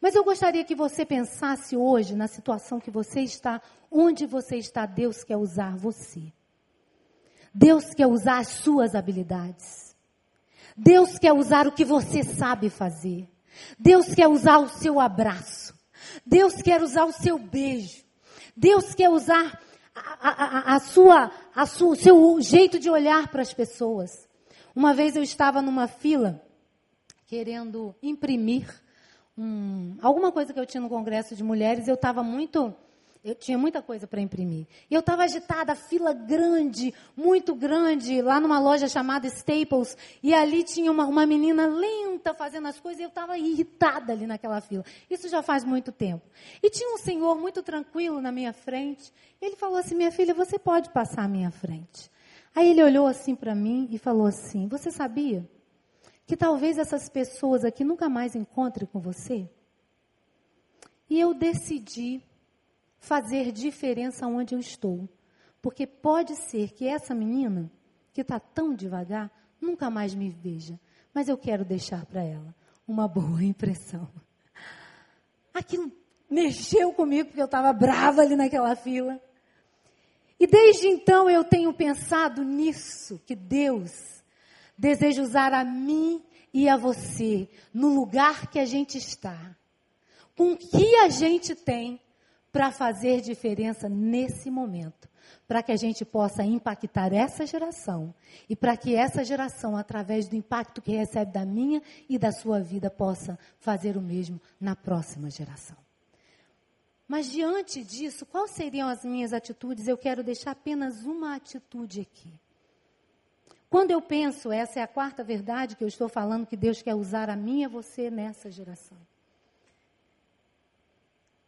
[0.00, 4.86] Mas eu gostaria que você pensasse hoje na situação que você está, onde você está,
[4.86, 6.32] Deus quer usar você.
[7.54, 9.94] Deus quer usar as suas habilidades.
[10.76, 13.28] Deus quer usar o que você sabe fazer.
[13.78, 15.74] Deus quer usar o seu abraço.
[16.24, 18.02] Deus quer usar o seu beijo.
[18.56, 19.60] Deus quer usar
[19.94, 24.28] a, a, a sua, a sua, seu jeito de olhar para as pessoas.
[24.74, 26.42] Uma vez eu estava numa fila
[27.26, 28.68] querendo imprimir
[29.36, 31.88] um, alguma coisa que eu tinha no congresso de mulheres.
[31.88, 32.74] Eu estava muito
[33.24, 34.66] eu tinha muita coisa para imprimir.
[34.90, 39.96] E eu estava agitada, fila grande, muito grande, lá numa loja chamada Staples.
[40.20, 44.26] E ali tinha uma, uma menina lenta fazendo as coisas e eu estava irritada ali
[44.26, 44.84] naquela fila.
[45.08, 46.28] Isso já faz muito tempo.
[46.60, 49.12] E tinha um senhor muito tranquilo na minha frente.
[49.40, 52.10] Ele falou assim: Minha filha, você pode passar à minha frente.
[52.52, 55.48] Aí ele olhou assim para mim e falou assim: Você sabia
[56.26, 59.48] que talvez essas pessoas aqui nunca mais encontrem com você?
[61.08, 62.20] E eu decidi
[63.02, 65.08] fazer diferença onde eu estou.
[65.60, 67.70] Porque pode ser que essa menina,
[68.12, 70.80] que está tão devagar, nunca mais me veja.
[71.12, 72.54] Mas eu quero deixar para ela
[72.86, 74.08] uma boa impressão.
[75.52, 75.92] Aquilo
[76.30, 79.20] mexeu comigo, porque eu estava brava ali naquela fila.
[80.38, 83.92] E desde então eu tenho pensado nisso, que Deus
[84.78, 89.56] deseja usar a mim e a você, no lugar que a gente está,
[90.36, 92.00] com o que a gente tem,
[92.52, 95.08] para fazer diferença nesse momento,
[95.48, 98.14] para que a gente possa impactar essa geração
[98.48, 102.60] e para que essa geração, através do impacto que recebe da minha e da sua
[102.60, 105.76] vida, possa fazer o mesmo na próxima geração.
[107.08, 109.88] Mas diante disso, quais seriam as minhas atitudes?
[109.88, 112.32] Eu quero deixar apenas uma atitude aqui.
[113.68, 116.94] Quando eu penso, essa é a quarta verdade que eu estou falando, que Deus quer
[116.94, 118.98] usar a mim e você nessa geração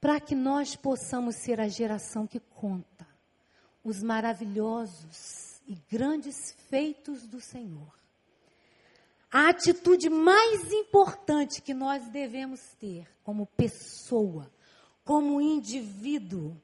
[0.04, 3.08] para que nós possamos ser a geração que conta
[3.82, 6.36] os maravilhosos e grandes
[6.68, 7.90] feitos do Senhor.
[9.32, 14.52] A atitude mais importante que nós devemos ter como pessoa,
[15.06, 16.54] como indivíduo,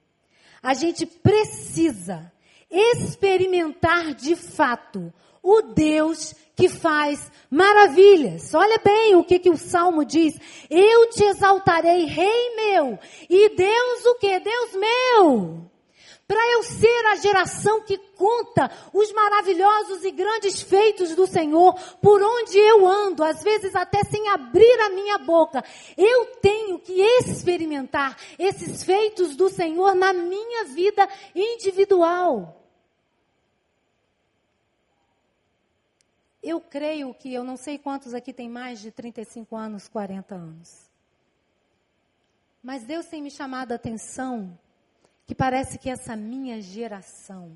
[0.62, 2.30] a gente precisa
[2.70, 5.10] experimentar de fato
[5.42, 8.52] o Deus que faz maravilhas.
[8.54, 10.38] Olha bem o que, que o Salmo diz.
[10.68, 12.98] Eu te exaltarei, Rei meu.
[13.28, 14.38] E Deus o que?
[14.40, 15.70] Deus meu.
[16.30, 22.22] Para eu ser a geração que conta os maravilhosos e grandes feitos do Senhor, por
[22.22, 25.64] onde eu ando, às vezes até sem abrir a minha boca,
[25.96, 32.59] eu tenho que experimentar esses feitos do Senhor na minha vida individual.
[36.42, 40.90] Eu creio que eu não sei quantos aqui tem mais de 35 anos, 40 anos.
[42.62, 44.58] Mas Deus tem me chamado a atenção
[45.26, 47.52] que parece que essa minha geração,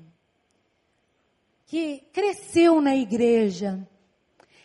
[1.65, 3.85] que cresceu na igreja,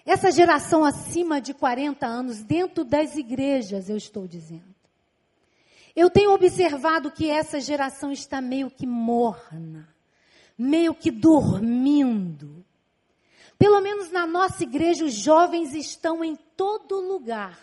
[0.05, 4.75] essa geração acima de 40 anos, dentro das igrejas, eu estou dizendo.
[5.95, 9.89] Eu tenho observado que essa geração está meio que morna,
[10.57, 12.64] meio que dormindo.
[13.61, 17.59] Pelo menos na nossa igreja, os jovens estão em todo lugar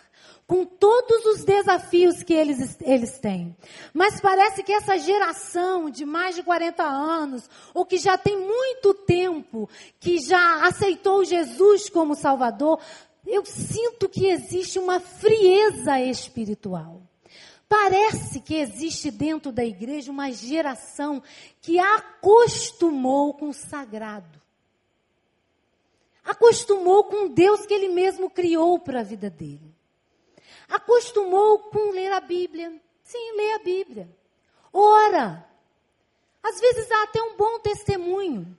[0.46, 3.54] com todos os desafios que eles, eles têm.
[3.92, 8.94] Mas parece que essa geração de mais de 40 anos, ou que já tem muito
[8.94, 9.68] tempo,
[9.98, 12.80] que já aceitou Jesus como Salvador,
[13.26, 17.02] eu sinto que existe uma frieza espiritual.
[17.68, 21.20] Parece que existe dentro da igreja uma geração
[21.60, 24.37] que acostumou com o sagrado.
[26.28, 29.78] Acostumou com Deus que ele mesmo criou para a vida dele
[30.68, 32.72] acostumou com ler a Bíblia.
[33.02, 34.08] Sim, lê a Bíblia.
[34.72, 35.46] Ora.
[36.42, 38.56] Às vezes dá até um bom testemunho.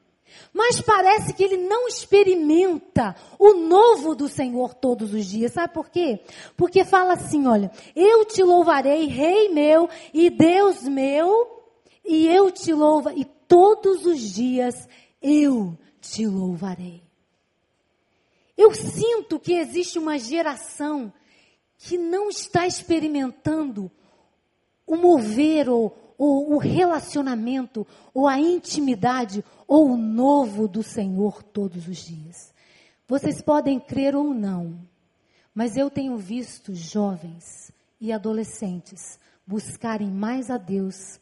[0.54, 5.54] Mas parece que ele não experimenta o novo do Senhor todos os dias.
[5.54, 6.24] Sabe por quê?
[6.56, 11.64] Porque fala assim: olha, eu te louvarei, Rei meu e Deus meu,
[12.06, 14.88] e eu te louvo, e todos os dias
[15.20, 17.09] eu te louvarei.
[18.60, 21.14] Eu sinto que existe uma geração
[21.78, 23.90] que não está experimentando
[24.86, 31.88] o mover ou, ou o relacionamento ou a intimidade ou o novo do Senhor todos
[31.88, 32.54] os dias.
[33.08, 34.78] Vocês podem crer ou não,
[35.56, 41.18] mas eu tenho visto jovens e adolescentes buscarem mais a Deus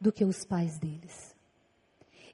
[0.00, 1.34] do que os pais deles.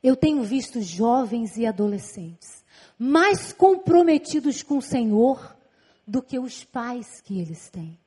[0.02, 2.62] Eu tenho visto jovens e adolescentes
[2.98, 5.56] mais comprometidos com o Senhor
[6.06, 7.98] do que os pais que eles têm.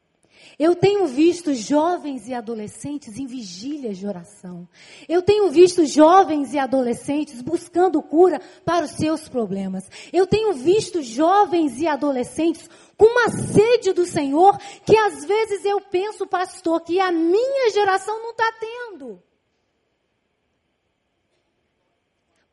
[0.57, 4.68] Eu tenho visto jovens e adolescentes em vigílias de oração.
[5.07, 9.89] Eu tenho visto jovens e adolescentes buscando cura para os seus problemas.
[10.11, 15.80] Eu tenho visto jovens e adolescentes com uma sede do Senhor que às vezes eu
[15.82, 19.22] penso, pastor, que a minha geração não está tendo.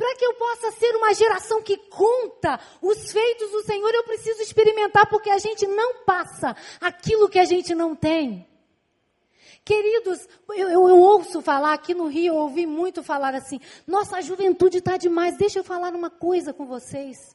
[0.05, 4.42] Para que eu possa ser uma geração que conta os feitos do Senhor, eu preciso
[4.42, 8.46] experimentar, porque a gente não passa aquilo que a gente não tem.
[9.64, 14.18] Queridos, eu, eu, eu ouço falar aqui no Rio, eu ouvi muito falar assim: nossa,
[14.18, 15.38] a juventude está demais.
[15.38, 17.34] Deixa eu falar uma coisa com vocês.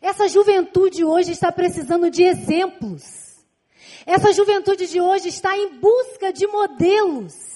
[0.00, 3.44] Essa juventude hoje está precisando de exemplos.
[4.06, 7.55] Essa juventude de hoje está em busca de modelos.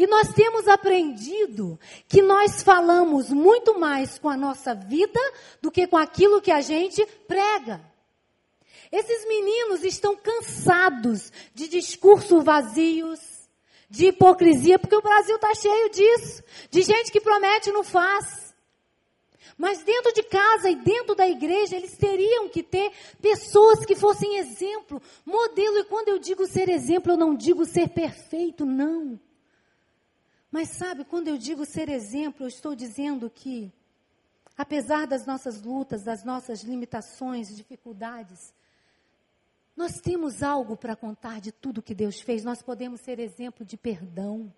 [0.00, 1.78] E nós temos aprendido
[2.08, 5.20] que nós falamos muito mais com a nossa vida
[5.60, 7.82] do que com aquilo que a gente prega.
[8.90, 13.20] Esses meninos estão cansados de discursos vazios,
[13.90, 18.54] de hipocrisia, porque o Brasil está cheio disso, de gente que promete e não faz.
[19.58, 22.90] Mas dentro de casa e dentro da igreja, eles teriam que ter
[23.20, 25.76] pessoas que fossem exemplo, modelo.
[25.76, 29.20] E quando eu digo ser exemplo, eu não digo ser perfeito, não.
[30.50, 33.72] Mas sabe, quando eu digo ser exemplo, eu estou dizendo que,
[34.56, 38.52] apesar das nossas lutas, das nossas limitações, dificuldades,
[39.76, 42.44] nós temos algo para contar de tudo que Deus fez.
[42.44, 44.52] Nós podemos ser exemplo de perdão.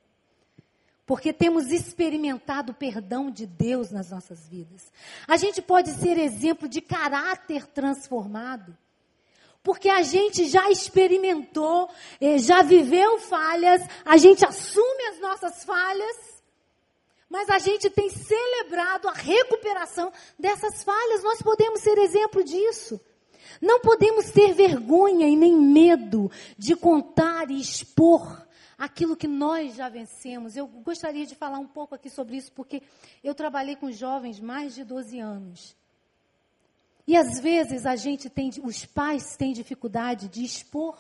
[1.05, 4.91] Porque temos experimentado o perdão de Deus nas nossas vidas.
[5.29, 8.77] A gente pode ser exemplo de caráter transformado.
[9.63, 11.89] Porque a gente já experimentou,
[12.21, 16.43] eh, já viveu falhas, a gente assume as nossas falhas,
[17.29, 21.23] mas a gente tem celebrado a recuperação dessas falhas.
[21.23, 23.01] Nós podemos ser exemplo disso.
[23.61, 28.45] Não podemos ter vergonha e nem medo de contar e expor
[28.77, 30.57] aquilo que nós já vencemos.
[30.57, 32.83] Eu gostaria de falar um pouco aqui sobre isso, porque
[33.23, 35.77] eu trabalhei com jovens mais de 12 anos.
[37.07, 40.97] E às vezes a gente tem, os pais têm dificuldade de expor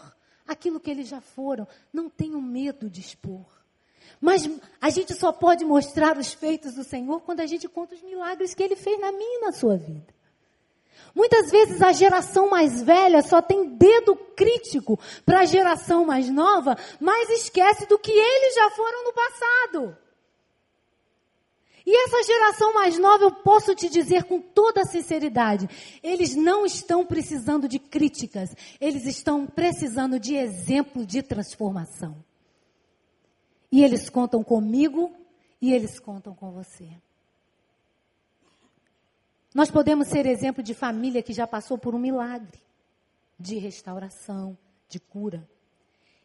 [0.46, 1.66] aquilo que eles já foram.
[1.92, 3.46] Não tenham medo de expor.
[4.20, 4.48] Mas
[4.80, 8.54] a gente só pode mostrar os feitos do Senhor quando a gente conta os milagres
[8.54, 10.12] que Ele fez na minha e na sua vida.
[11.14, 16.76] Muitas vezes a geração mais velha só tem dedo crítico para a geração mais nova,
[17.00, 19.96] mas esquece do que eles já foram no passado.
[21.84, 25.68] E essa geração mais nova, eu posso te dizer com toda sinceridade,
[26.02, 32.16] eles não estão precisando de críticas, eles estão precisando de exemplo de transformação.
[33.70, 35.12] E eles contam comigo
[35.60, 36.88] e eles contam com você.
[39.54, 42.60] Nós podemos ser exemplo de família que já passou por um milagre
[43.38, 44.56] de restauração,
[44.88, 45.46] de cura.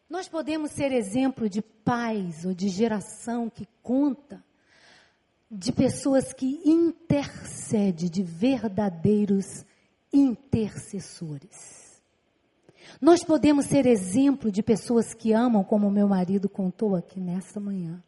[0.10, 4.44] Nós podemos ser exemplo de pais ou de geração que conta
[5.50, 9.66] de pessoas que intercedem, de verdadeiros
[10.12, 12.02] intercessores.
[13.02, 18.04] Nós podemos ser exemplo de pessoas que amam, como meu marido contou aqui nessa manhã.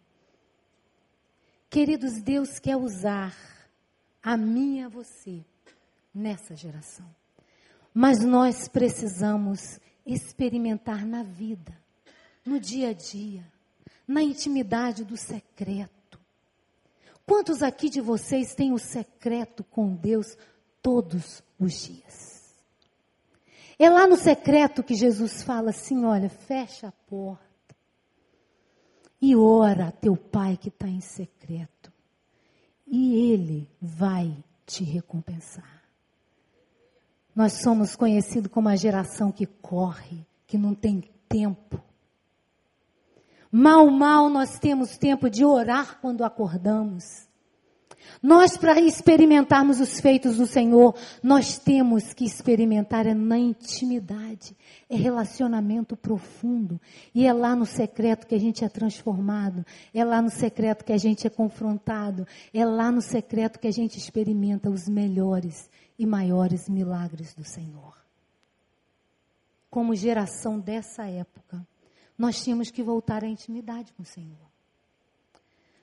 [1.69, 3.35] Queridos, Deus quer usar
[4.23, 5.45] a mim e a você
[6.13, 7.05] nessa geração.
[7.93, 11.77] Mas nós precisamos experimentar na vida,
[12.45, 13.45] no dia a dia,
[14.07, 15.98] na intimidade do secreto.
[17.29, 20.35] Quantos aqui de vocês têm o secreto com Deus
[20.81, 22.55] todos os dias?
[23.77, 27.75] É lá no secreto que Jesus fala assim: olha, fecha a porta
[29.21, 31.93] e ora a teu pai que está em secreto,
[32.87, 35.83] e ele vai te recompensar.
[37.35, 41.79] Nós somos conhecidos como a geração que corre, que não tem tempo.
[43.51, 47.27] Mal, mal nós temos tempo de orar quando acordamos.
[48.21, 54.55] Nós, para experimentarmos os feitos do Senhor, nós temos que experimentar é na intimidade,
[54.89, 56.79] é relacionamento profundo.
[57.15, 60.91] E é lá no secreto que a gente é transformado, é lá no secreto que
[60.91, 66.05] a gente é confrontado, é lá no secreto que a gente experimenta os melhores e
[66.05, 67.97] maiores milagres do Senhor.
[69.69, 71.65] Como geração dessa época,
[72.19, 74.51] nós tínhamos que voltar à intimidade com o Senhor.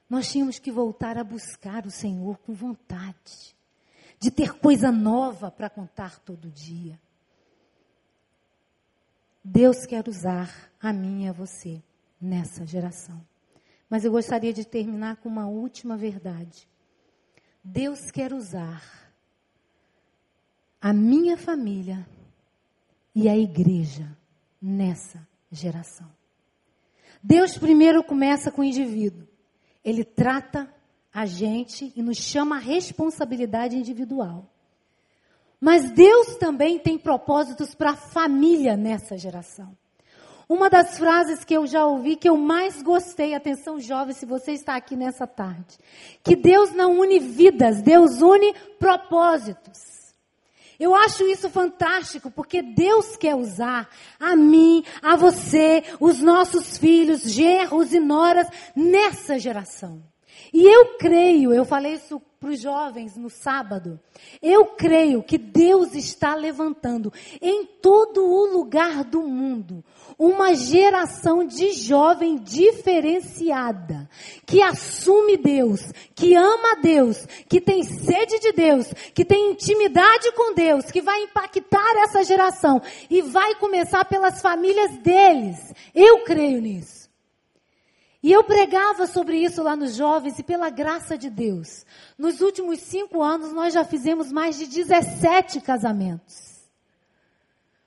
[0.09, 3.57] Nós tínhamos que voltar a buscar o Senhor com vontade,
[4.21, 7.01] de ter coisa nova para contar todo dia.
[9.43, 11.83] Deus quer usar a mim e a você
[12.21, 13.27] nessa geração.
[13.89, 16.69] Mas eu gostaria de terminar com uma última verdade.
[17.65, 18.83] Deus quer usar
[20.81, 22.07] a minha família
[23.15, 24.15] e a igreja
[24.61, 26.16] nessa geração.
[27.29, 29.27] Deus primeiro começa com o indivíduo.
[29.85, 30.73] Ele trata
[31.13, 34.49] a gente e nos chama a responsabilidade individual.
[35.61, 39.77] Mas Deus também tem propósitos para a família nessa geração.
[40.49, 44.53] Uma das frases que eu já ouvi que eu mais gostei, atenção jovem, se você
[44.53, 45.79] está aqui nessa tarde,
[46.23, 49.96] que Deus não une vidas, Deus une propósitos.
[50.79, 53.89] Eu acho isso fantástico, porque Deus quer usar
[54.21, 60.03] a mim, a você, os nossos filhos, gerros e noras nessa geração.
[60.53, 63.99] E eu creio, eu falei isso para os jovens no sábado,
[64.43, 69.83] eu creio que Deus está levantando em todo o lugar do mundo
[70.19, 74.09] uma geração de jovem diferenciada,
[74.47, 75.81] que assume Deus,
[76.15, 81.23] que ama Deus, que tem sede de Deus, que tem intimidade com Deus, que vai
[81.23, 82.81] impactar essa geração
[83.11, 85.57] e vai começar pelas famílias deles.
[85.95, 87.06] Eu creio nisso.
[88.27, 91.87] E eu pregava sobre isso lá nos jovens e pela graça de Deus.
[92.19, 96.67] Nos últimos cinco anos nós já fizemos mais de 17 casamentos.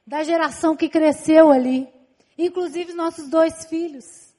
[0.08, 1.90] Da geração que cresceu ali
[2.38, 4.34] inclusive nossos dois filhos.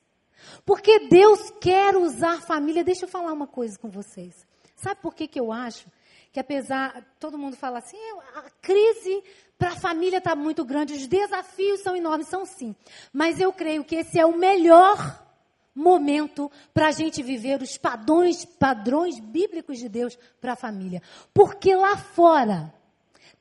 [0.65, 2.83] Porque Deus quer usar família.
[2.83, 4.47] Deixa eu falar uma coisa com vocês.
[4.77, 5.87] Sabe por que, que eu acho
[6.33, 9.23] que apesar, todo mundo fala assim, é, a crise
[9.59, 12.75] para a família está muito grande, os desafios são enormes, são sim.
[13.13, 15.29] Mas eu creio que esse é o melhor
[15.75, 21.03] momento para a gente viver os padrões, padrões bíblicos de Deus para a família.
[21.33, 22.73] Porque lá fora,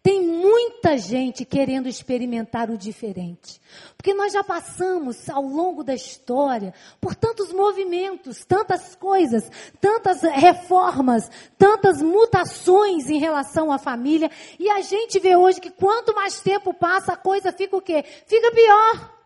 [0.02, 3.60] tem muita gente querendo experimentar o diferente.
[3.98, 9.52] Porque nós já passamos ao longo da história por tantos movimentos, tantas coisas,
[9.82, 14.32] tantas reformas, tantas mutações em relação à família.
[14.58, 18.04] E a gente vê hoje que quanto mais tempo passa, a coisa fica o quê?
[18.26, 19.19] Fica pior.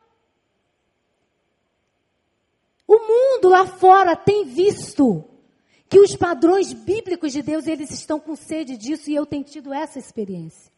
[2.93, 5.25] O mundo lá fora tem visto
[5.89, 9.73] que os padrões bíblicos de Deus, eles estão com sede disso e eu tenho tido
[9.73, 10.71] essa experiência.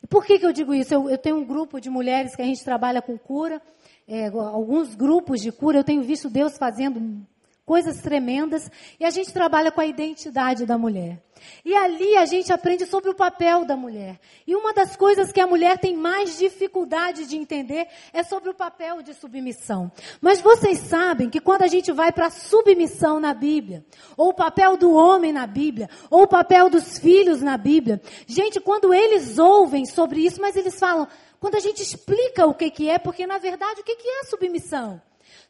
[0.00, 0.94] E por que, que eu digo isso?
[0.94, 3.60] Eu, eu tenho um grupo de mulheres que a gente trabalha com cura,
[4.06, 7.26] é, alguns grupos de cura, eu tenho visto Deus fazendo
[7.64, 11.22] coisas tremendas, e a gente trabalha com a identidade da mulher.
[11.64, 14.18] E ali a gente aprende sobre o papel da mulher.
[14.46, 18.54] E uma das coisas que a mulher tem mais dificuldade de entender é sobre o
[18.54, 19.90] papel de submissão.
[20.20, 23.84] Mas vocês sabem que quando a gente vai para a submissão na Bíblia,
[24.16, 28.60] ou o papel do homem na Bíblia, ou o papel dos filhos na Bíblia, gente,
[28.60, 31.06] quando eles ouvem sobre isso, mas eles falam,
[31.38, 34.24] quando a gente explica o que, que é, porque na verdade o que, que é
[34.24, 35.00] submissão?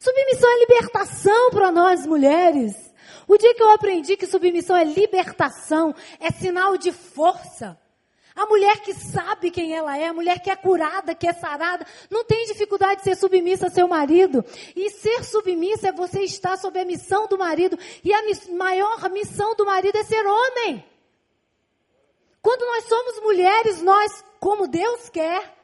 [0.03, 2.75] Submissão é libertação para nós mulheres.
[3.25, 7.79] O dia que eu aprendi que submissão é libertação, é sinal de força.
[8.35, 11.87] A mulher que sabe quem ela é, a mulher que é curada, que é sarada,
[12.09, 14.43] não tem dificuldade de ser submissa a seu marido.
[14.75, 17.79] E ser submissa é você estar sob a missão do marido.
[18.03, 20.83] E a maior missão do marido é ser homem.
[22.41, 25.62] Quando nós somos mulheres, nós, como Deus quer,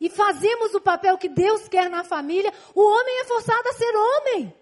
[0.00, 3.94] e fazemos o papel que Deus quer na família, o homem é forçado a ser
[3.94, 4.54] homem.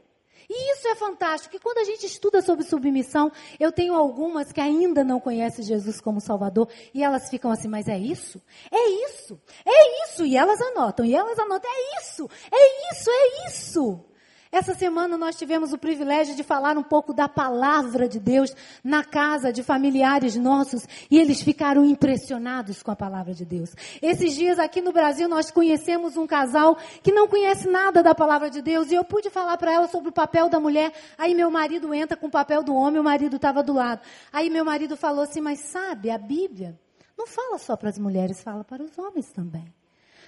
[0.51, 3.31] E isso é fantástico, que quando a gente estuda sobre submissão,
[3.61, 7.87] eu tenho algumas que ainda não conhecem Jesus como Salvador, e elas ficam assim, mas
[7.87, 8.41] é isso?
[8.71, 13.49] É isso, é isso, e elas anotam, e elas anotam, é isso, é isso, é
[13.49, 14.05] isso.
[14.51, 18.51] Essa semana nós tivemos o privilégio de falar um pouco da palavra de Deus
[18.83, 23.75] na casa de familiares nossos e eles ficaram impressionados com a palavra de Deus.
[24.01, 28.49] Esses dias aqui no Brasil nós conhecemos um casal que não conhece nada da palavra
[28.49, 30.95] de Deus e eu pude falar para ela sobre o papel da mulher.
[31.19, 34.01] Aí meu marido entra com o papel do homem, o marido estava do lado.
[34.33, 36.79] Aí meu marido falou assim: Mas sabe, a Bíblia
[37.19, 39.67] não fala só para as mulheres, fala para os homens também.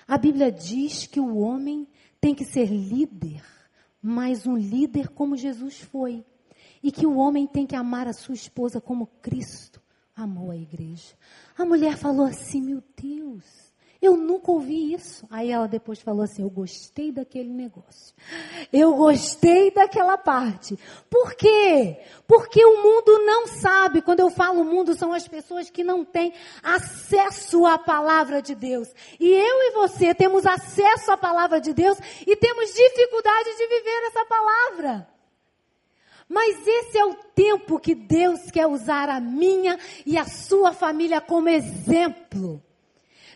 [0.07, 1.89] A Bíblia diz que o homem
[2.21, 3.43] tem que ser líder
[4.03, 6.25] mas um líder como Jesus foi.
[6.83, 9.81] E que o homem tem que amar a sua esposa como Cristo
[10.15, 11.15] amou a igreja.
[11.57, 13.45] A mulher falou assim: Meu Deus,
[14.03, 15.27] eu nunca ouvi isso.
[15.31, 18.15] Aí ela depois falou assim: Eu gostei daquele negócio.
[18.73, 20.79] Eu gostei daquela parte.
[21.11, 21.99] Por quê?
[22.27, 24.01] Porque o mundo não sabe.
[24.01, 26.33] Quando eu falo mundo, são as pessoas que não têm
[26.63, 28.89] acesso à palavra de Deus.
[29.19, 34.07] E eu e você temos acesso à palavra de Deus e temos dificuldade de viver
[34.07, 35.09] essa palavra.
[36.27, 41.21] Mas esse é o tempo que Deus quer usar a minha e a sua família
[41.21, 42.63] como exemplo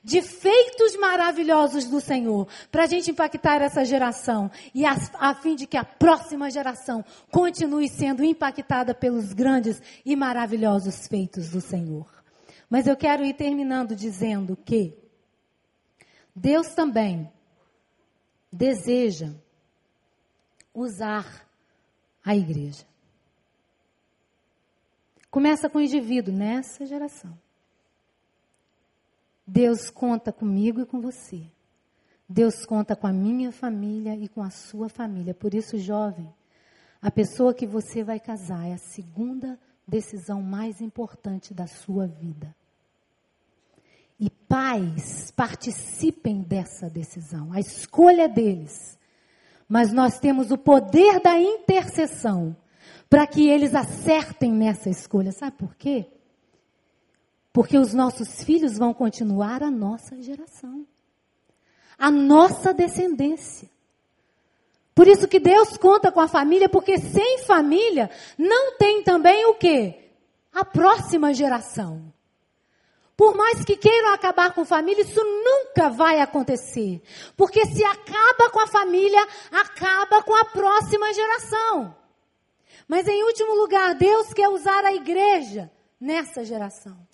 [0.05, 5.57] de feitos maravilhosos do Senhor, para a gente impactar essa geração e a, a fim
[5.57, 12.07] de que a próxima geração continue sendo impactada pelos grandes e maravilhosos feitos do Senhor.
[12.69, 14.95] Mas eu quero ir terminando dizendo que
[16.37, 17.33] Deus também
[18.53, 19.33] deseja
[20.75, 21.47] usar
[22.23, 22.85] a igreja.
[25.31, 27.43] Começa com o indivíduo nessa geração.
[29.47, 31.42] Deus conta comigo e com você.
[32.28, 35.34] Deus conta com a minha família e com a sua família.
[35.34, 36.32] Por isso, jovem,
[37.01, 42.55] a pessoa que você vai casar é a segunda decisão mais importante da sua vida.
[44.18, 47.53] E pais, participem dessa decisão.
[47.53, 48.99] A escolha é deles.
[49.68, 52.57] Mas nós temos o poder da intercessão
[53.11, 55.32] para que eles acertem nessa escolha.
[55.32, 56.07] Sabe por quê?
[57.55, 60.85] Porque os nossos filhos vão continuar a nossa geração,
[61.97, 63.71] a nossa descendência.
[64.93, 69.55] Por isso que Deus conta com a família, porque sem família não tem também o
[69.55, 70.11] quê?
[70.53, 72.13] A próxima geração.
[73.17, 77.01] Por mais que queiram acabar com família, isso nunca vai acontecer.
[77.37, 81.95] Porque se acaba com a família, acaba com a próxima geração.
[82.89, 87.14] Mas em último lugar, Deus quer usar a igreja nessa geração.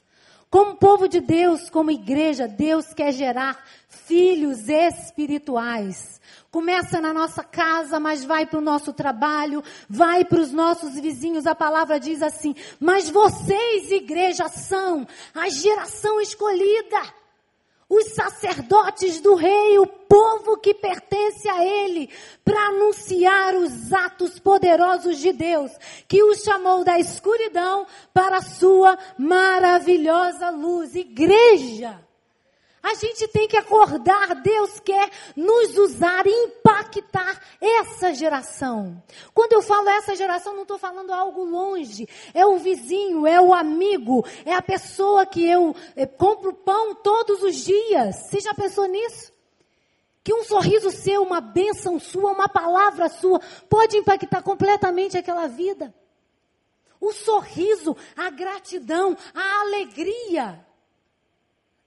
[0.50, 6.20] Como povo de Deus, como igreja, Deus quer gerar filhos espirituais.
[6.50, 11.46] Começa na nossa casa, mas vai para o nosso trabalho, vai para os nossos vizinhos.
[11.46, 17.19] A palavra diz assim: Mas vocês, igreja, são a geração escolhida
[17.90, 22.08] os sacerdotes do rei, o povo que pertence a ele,
[22.44, 25.72] para anunciar os atos poderosos de Deus,
[26.06, 27.84] que o chamou da escuridão
[28.14, 30.94] para a sua maravilhosa luz.
[30.94, 32.09] Igreja!
[32.82, 39.02] A gente tem que acordar, Deus quer nos usar e impactar essa geração.
[39.34, 42.08] Quando eu falo essa geração, não estou falando algo longe.
[42.32, 47.42] É o vizinho, é o amigo, é a pessoa que eu é, compro pão todos
[47.42, 48.16] os dias.
[48.16, 49.30] Você já pensou nisso?
[50.24, 55.94] Que um sorriso seu, uma bênção sua, uma palavra sua, pode impactar completamente aquela vida.
[56.98, 60.64] O sorriso, a gratidão, a alegria.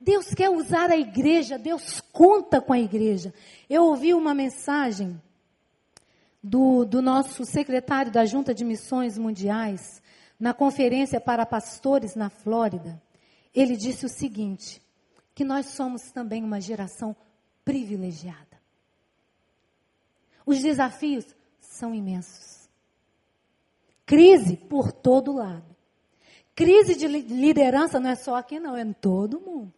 [0.04, 3.34] Deus quer usar a igreja, Deus conta com a igreja.
[3.70, 5.20] Eu ouvi uma mensagem
[6.44, 10.02] do, do nosso secretário da Junta de Missões Mundiais,
[10.38, 13.02] na conferência para pastores na Flórida.
[13.56, 14.82] Ele disse o seguinte:
[15.34, 17.16] que nós somos também uma geração
[17.64, 18.62] privilegiada.
[20.46, 21.26] Os desafios
[21.62, 22.68] são imensos.
[24.06, 25.74] Crise por todo lado.
[26.54, 29.74] Crise de liderança não é só aqui, não, é em todo mundo.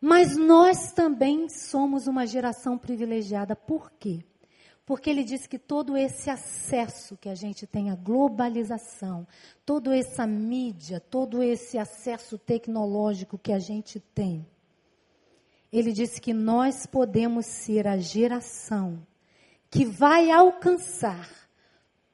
[0.00, 3.56] Mas nós também somos uma geração privilegiada.
[3.56, 4.24] Por quê?
[4.86, 9.26] Porque ele diz que todo esse acesso que a gente tem à globalização,
[9.66, 14.46] toda essa mídia, todo esse acesso tecnológico que a gente tem,
[15.70, 19.06] ele disse que nós podemos ser a geração
[19.70, 21.28] que vai alcançar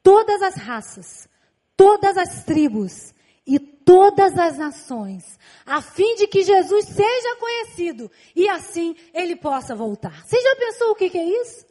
[0.02, 1.28] todas as raças,
[1.76, 3.14] todas as tribos
[3.46, 9.74] e todas as nações, a fim de que Jesus seja conhecido e assim ele possa
[9.74, 10.24] voltar.
[10.24, 11.66] Você já pensou o que, é isso?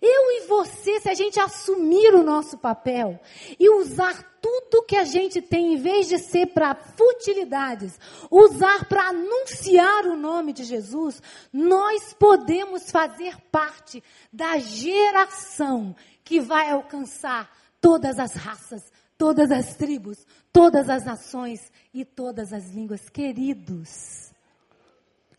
[0.00, 3.18] Eu e você, se a gente assumir o nosso papel
[3.58, 7.98] e usar tudo que a gente tem, em vez de ser para futilidades,
[8.30, 16.70] usar para anunciar o nome de Jesus, nós podemos fazer parte da geração que vai
[16.70, 23.08] alcançar todas as raças, todas as tribos, todas as nações e todas as línguas.
[23.08, 24.32] Queridos,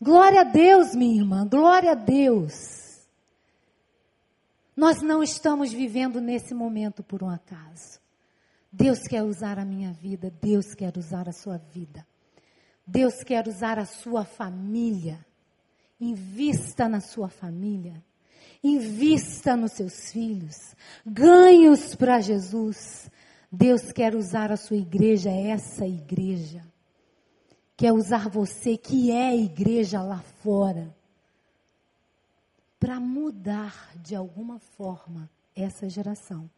[0.01, 3.07] glória a Deus, minha irmã, glória a Deus.
[4.75, 7.97] Nós não estamos vivendo nesse momento por um acaso.
[8.69, 12.05] Deus quer usar a minha vida, Deus quer usar a sua vida.
[12.85, 15.25] Deus quer usar a sua família.
[15.97, 18.03] Invista na sua família.
[18.61, 20.75] Invista nos seus filhos.
[21.05, 23.09] Ganhe-os para Jesus.
[23.55, 26.61] Deus quer usar a sua igreja, essa igreja.
[27.77, 30.93] Quer usar você, que é igreja lá fora
[32.77, 36.49] para mudar de alguma forma essa geração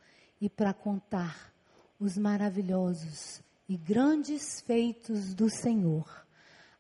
[0.42, 1.54] e para contar
[2.00, 6.26] os maravilhosos e grandes feitos do Senhor,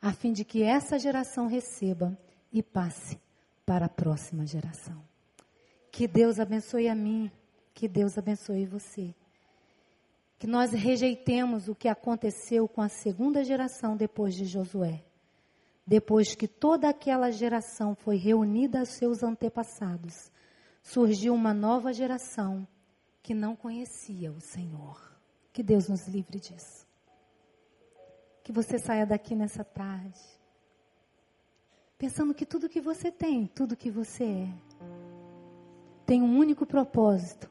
[0.01, 2.17] a fim de que essa geração receba
[2.51, 3.19] e passe
[3.65, 4.99] para a próxima geração.
[5.91, 7.31] Que Deus abençoe a mim,
[7.73, 9.13] que Deus abençoe você.
[10.37, 15.03] Que nós rejeitemos o que aconteceu com a segunda geração depois de Josué
[15.87, 20.29] depois que toda aquela geração foi reunida aos seus antepassados,
[20.83, 22.67] surgiu uma nova geração
[23.23, 25.01] que não conhecia o Senhor.
[25.53, 26.85] Que Deus nos livre disso.
[28.43, 30.19] Que você saia daqui nessa tarde,
[31.97, 34.53] pensando que tudo que você tem, tudo que você é,
[36.05, 37.49] tem um único propósito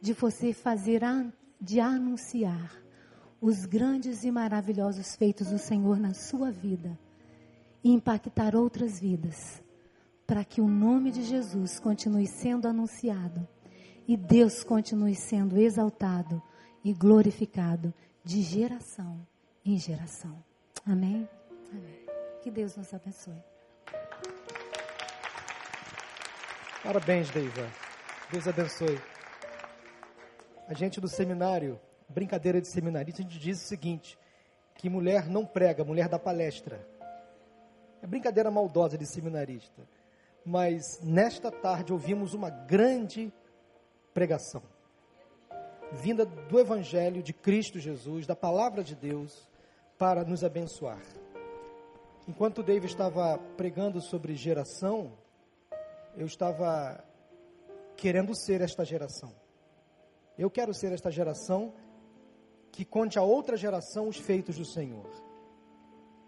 [0.00, 1.02] de você fazer,
[1.60, 2.72] de anunciar
[3.40, 6.98] os grandes e maravilhosos feitos do Senhor na sua vida
[7.82, 9.62] e impactar outras vidas,
[10.26, 13.46] para que o nome de Jesus continue sendo anunciado
[14.08, 16.42] e Deus continue sendo exaltado
[16.84, 17.92] e glorificado
[18.24, 19.26] de geração
[19.64, 20.42] em geração.
[20.84, 21.28] Amém?
[21.70, 22.06] Amém.
[22.42, 23.42] Que Deus nos abençoe.
[26.82, 27.68] Parabéns, Deiva.
[28.30, 29.15] Deus abençoe.
[30.68, 34.18] A gente do seminário, brincadeira de seminarista, a gente diz o seguinte:
[34.76, 36.86] que mulher não prega, mulher dá palestra.
[38.02, 39.82] É brincadeira maldosa de seminarista.
[40.44, 43.32] Mas nesta tarde ouvimos uma grande
[44.14, 44.62] pregação.
[45.92, 49.48] Vinda do Evangelho de Cristo Jesus, da palavra de Deus,
[49.98, 51.02] para nos abençoar.
[52.28, 55.12] Enquanto David estava pregando sobre geração,
[56.16, 57.04] eu estava
[57.96, 59.32] querendo ser esta geração.
[60.38, 61.72] Eu quero ser esta geração
[62.70, 65.08] que conte a outra geração os feitos do Senhor.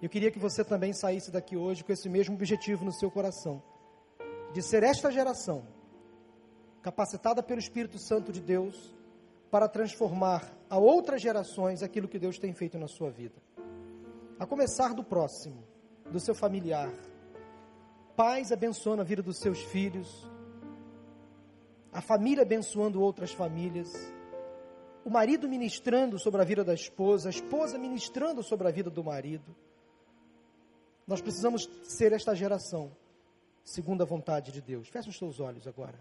[0.00, 3.62] Eu queria que você também saísse daqui hoje com esse mesmo objetivo no seu coração,
[4.52, 5.66] de ser esta geração
[6.80, 8.94] capacitada pelo Espírito Santo de Deus
[9.50, 13.34] para transformar a outras gerações aquilo que Deus tem feito na sua vida.
[14.38, 15.64] A começar do próximo,
[16.11, 16.92] do seu familiar.
[18.16, 20.26] Pais abençoando a vida dos seus filhos,
[21.93, 23.93] a família abençoando outras famílias,
[25.05, 29.03] o marido ministrando sobre a vida da esposa, a esposa ministrando sobre a vida do
[29.03, 29.55] marido
[31.09, 32.93] nós precisamos ser esta geração,
[33.64, 34.89] segundo a vontade de Deus.
[34.89, 35.99] Feche os seus olhos agora.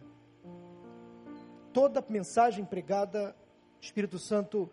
[1.71, 3.33] Toda mensagem pregada,
[3.79, 4.69] Espírito Santo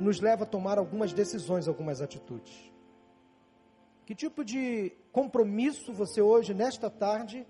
[0.00, 2.72] nos leva a tomar algumas decisões, algumas atitudes.
[4.06, 7.46] Que tipo de compromisso você hoje, nesta tarde,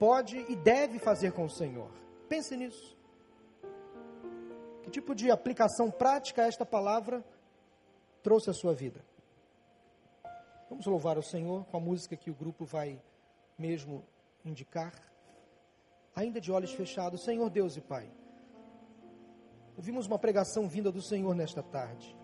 [0.00, 1.90] pode e deve fazer com o Senhor?
[2.26, 2.96] Pense nisso.
[4.82, 7.22] Que tipo de aplicação prática esta palavra
[8.22, 9.04] trouxe à sua vida?
[10.70, 12.98] Vamos louvar o Senhor com a música que o grupo vai
[13.58, 14.02] mesmo
[14.42, 14.94] indicar.
[16.16, 18.10] Ainda de olhos fechados, Senhor Deus e Pai.
[19.76, 22.16] Ouvimos uma pregação vinda do Senhor nesta tarde,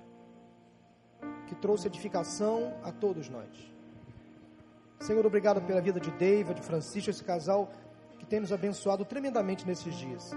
[1.47, 3.76] que trouxe edificação a todos nós.
[5.01, 7.69] Senhor, obrigado pela vida de David, Francisco, esse casal
[8.19, 10.31] que tem nos abençoado tremendamente nesses dias.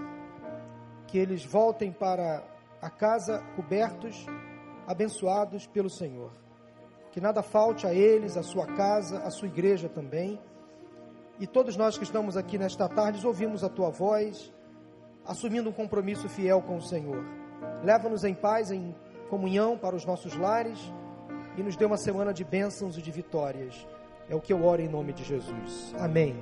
[1.06, 2.44] Que eles voltem para
[2.80, 4.26] a casa cobertos,
[4.86, 6.30] abençoados pelo Senhor.
[7.10, 10.40] Que nada falte a eles, a sua casa, a sua igreja também.
[11.40, 14.52] E todos nós que estamos aqui nesta tarde ouvimos a tua voz,
[15.24, 17.24] assumindo um compromisso fiel com o Senhor.
[17.82, 18.94] Leva-nos em paz, em
[19.28, 20.78] comunhão para os nossos lares
[21.56, 23.86] e nos dê uma semana de bênçãos e de vitórias.
[24.30, 25.92] É o que eu oro em nome de Jesus.
[25.98, 26.36] Amém.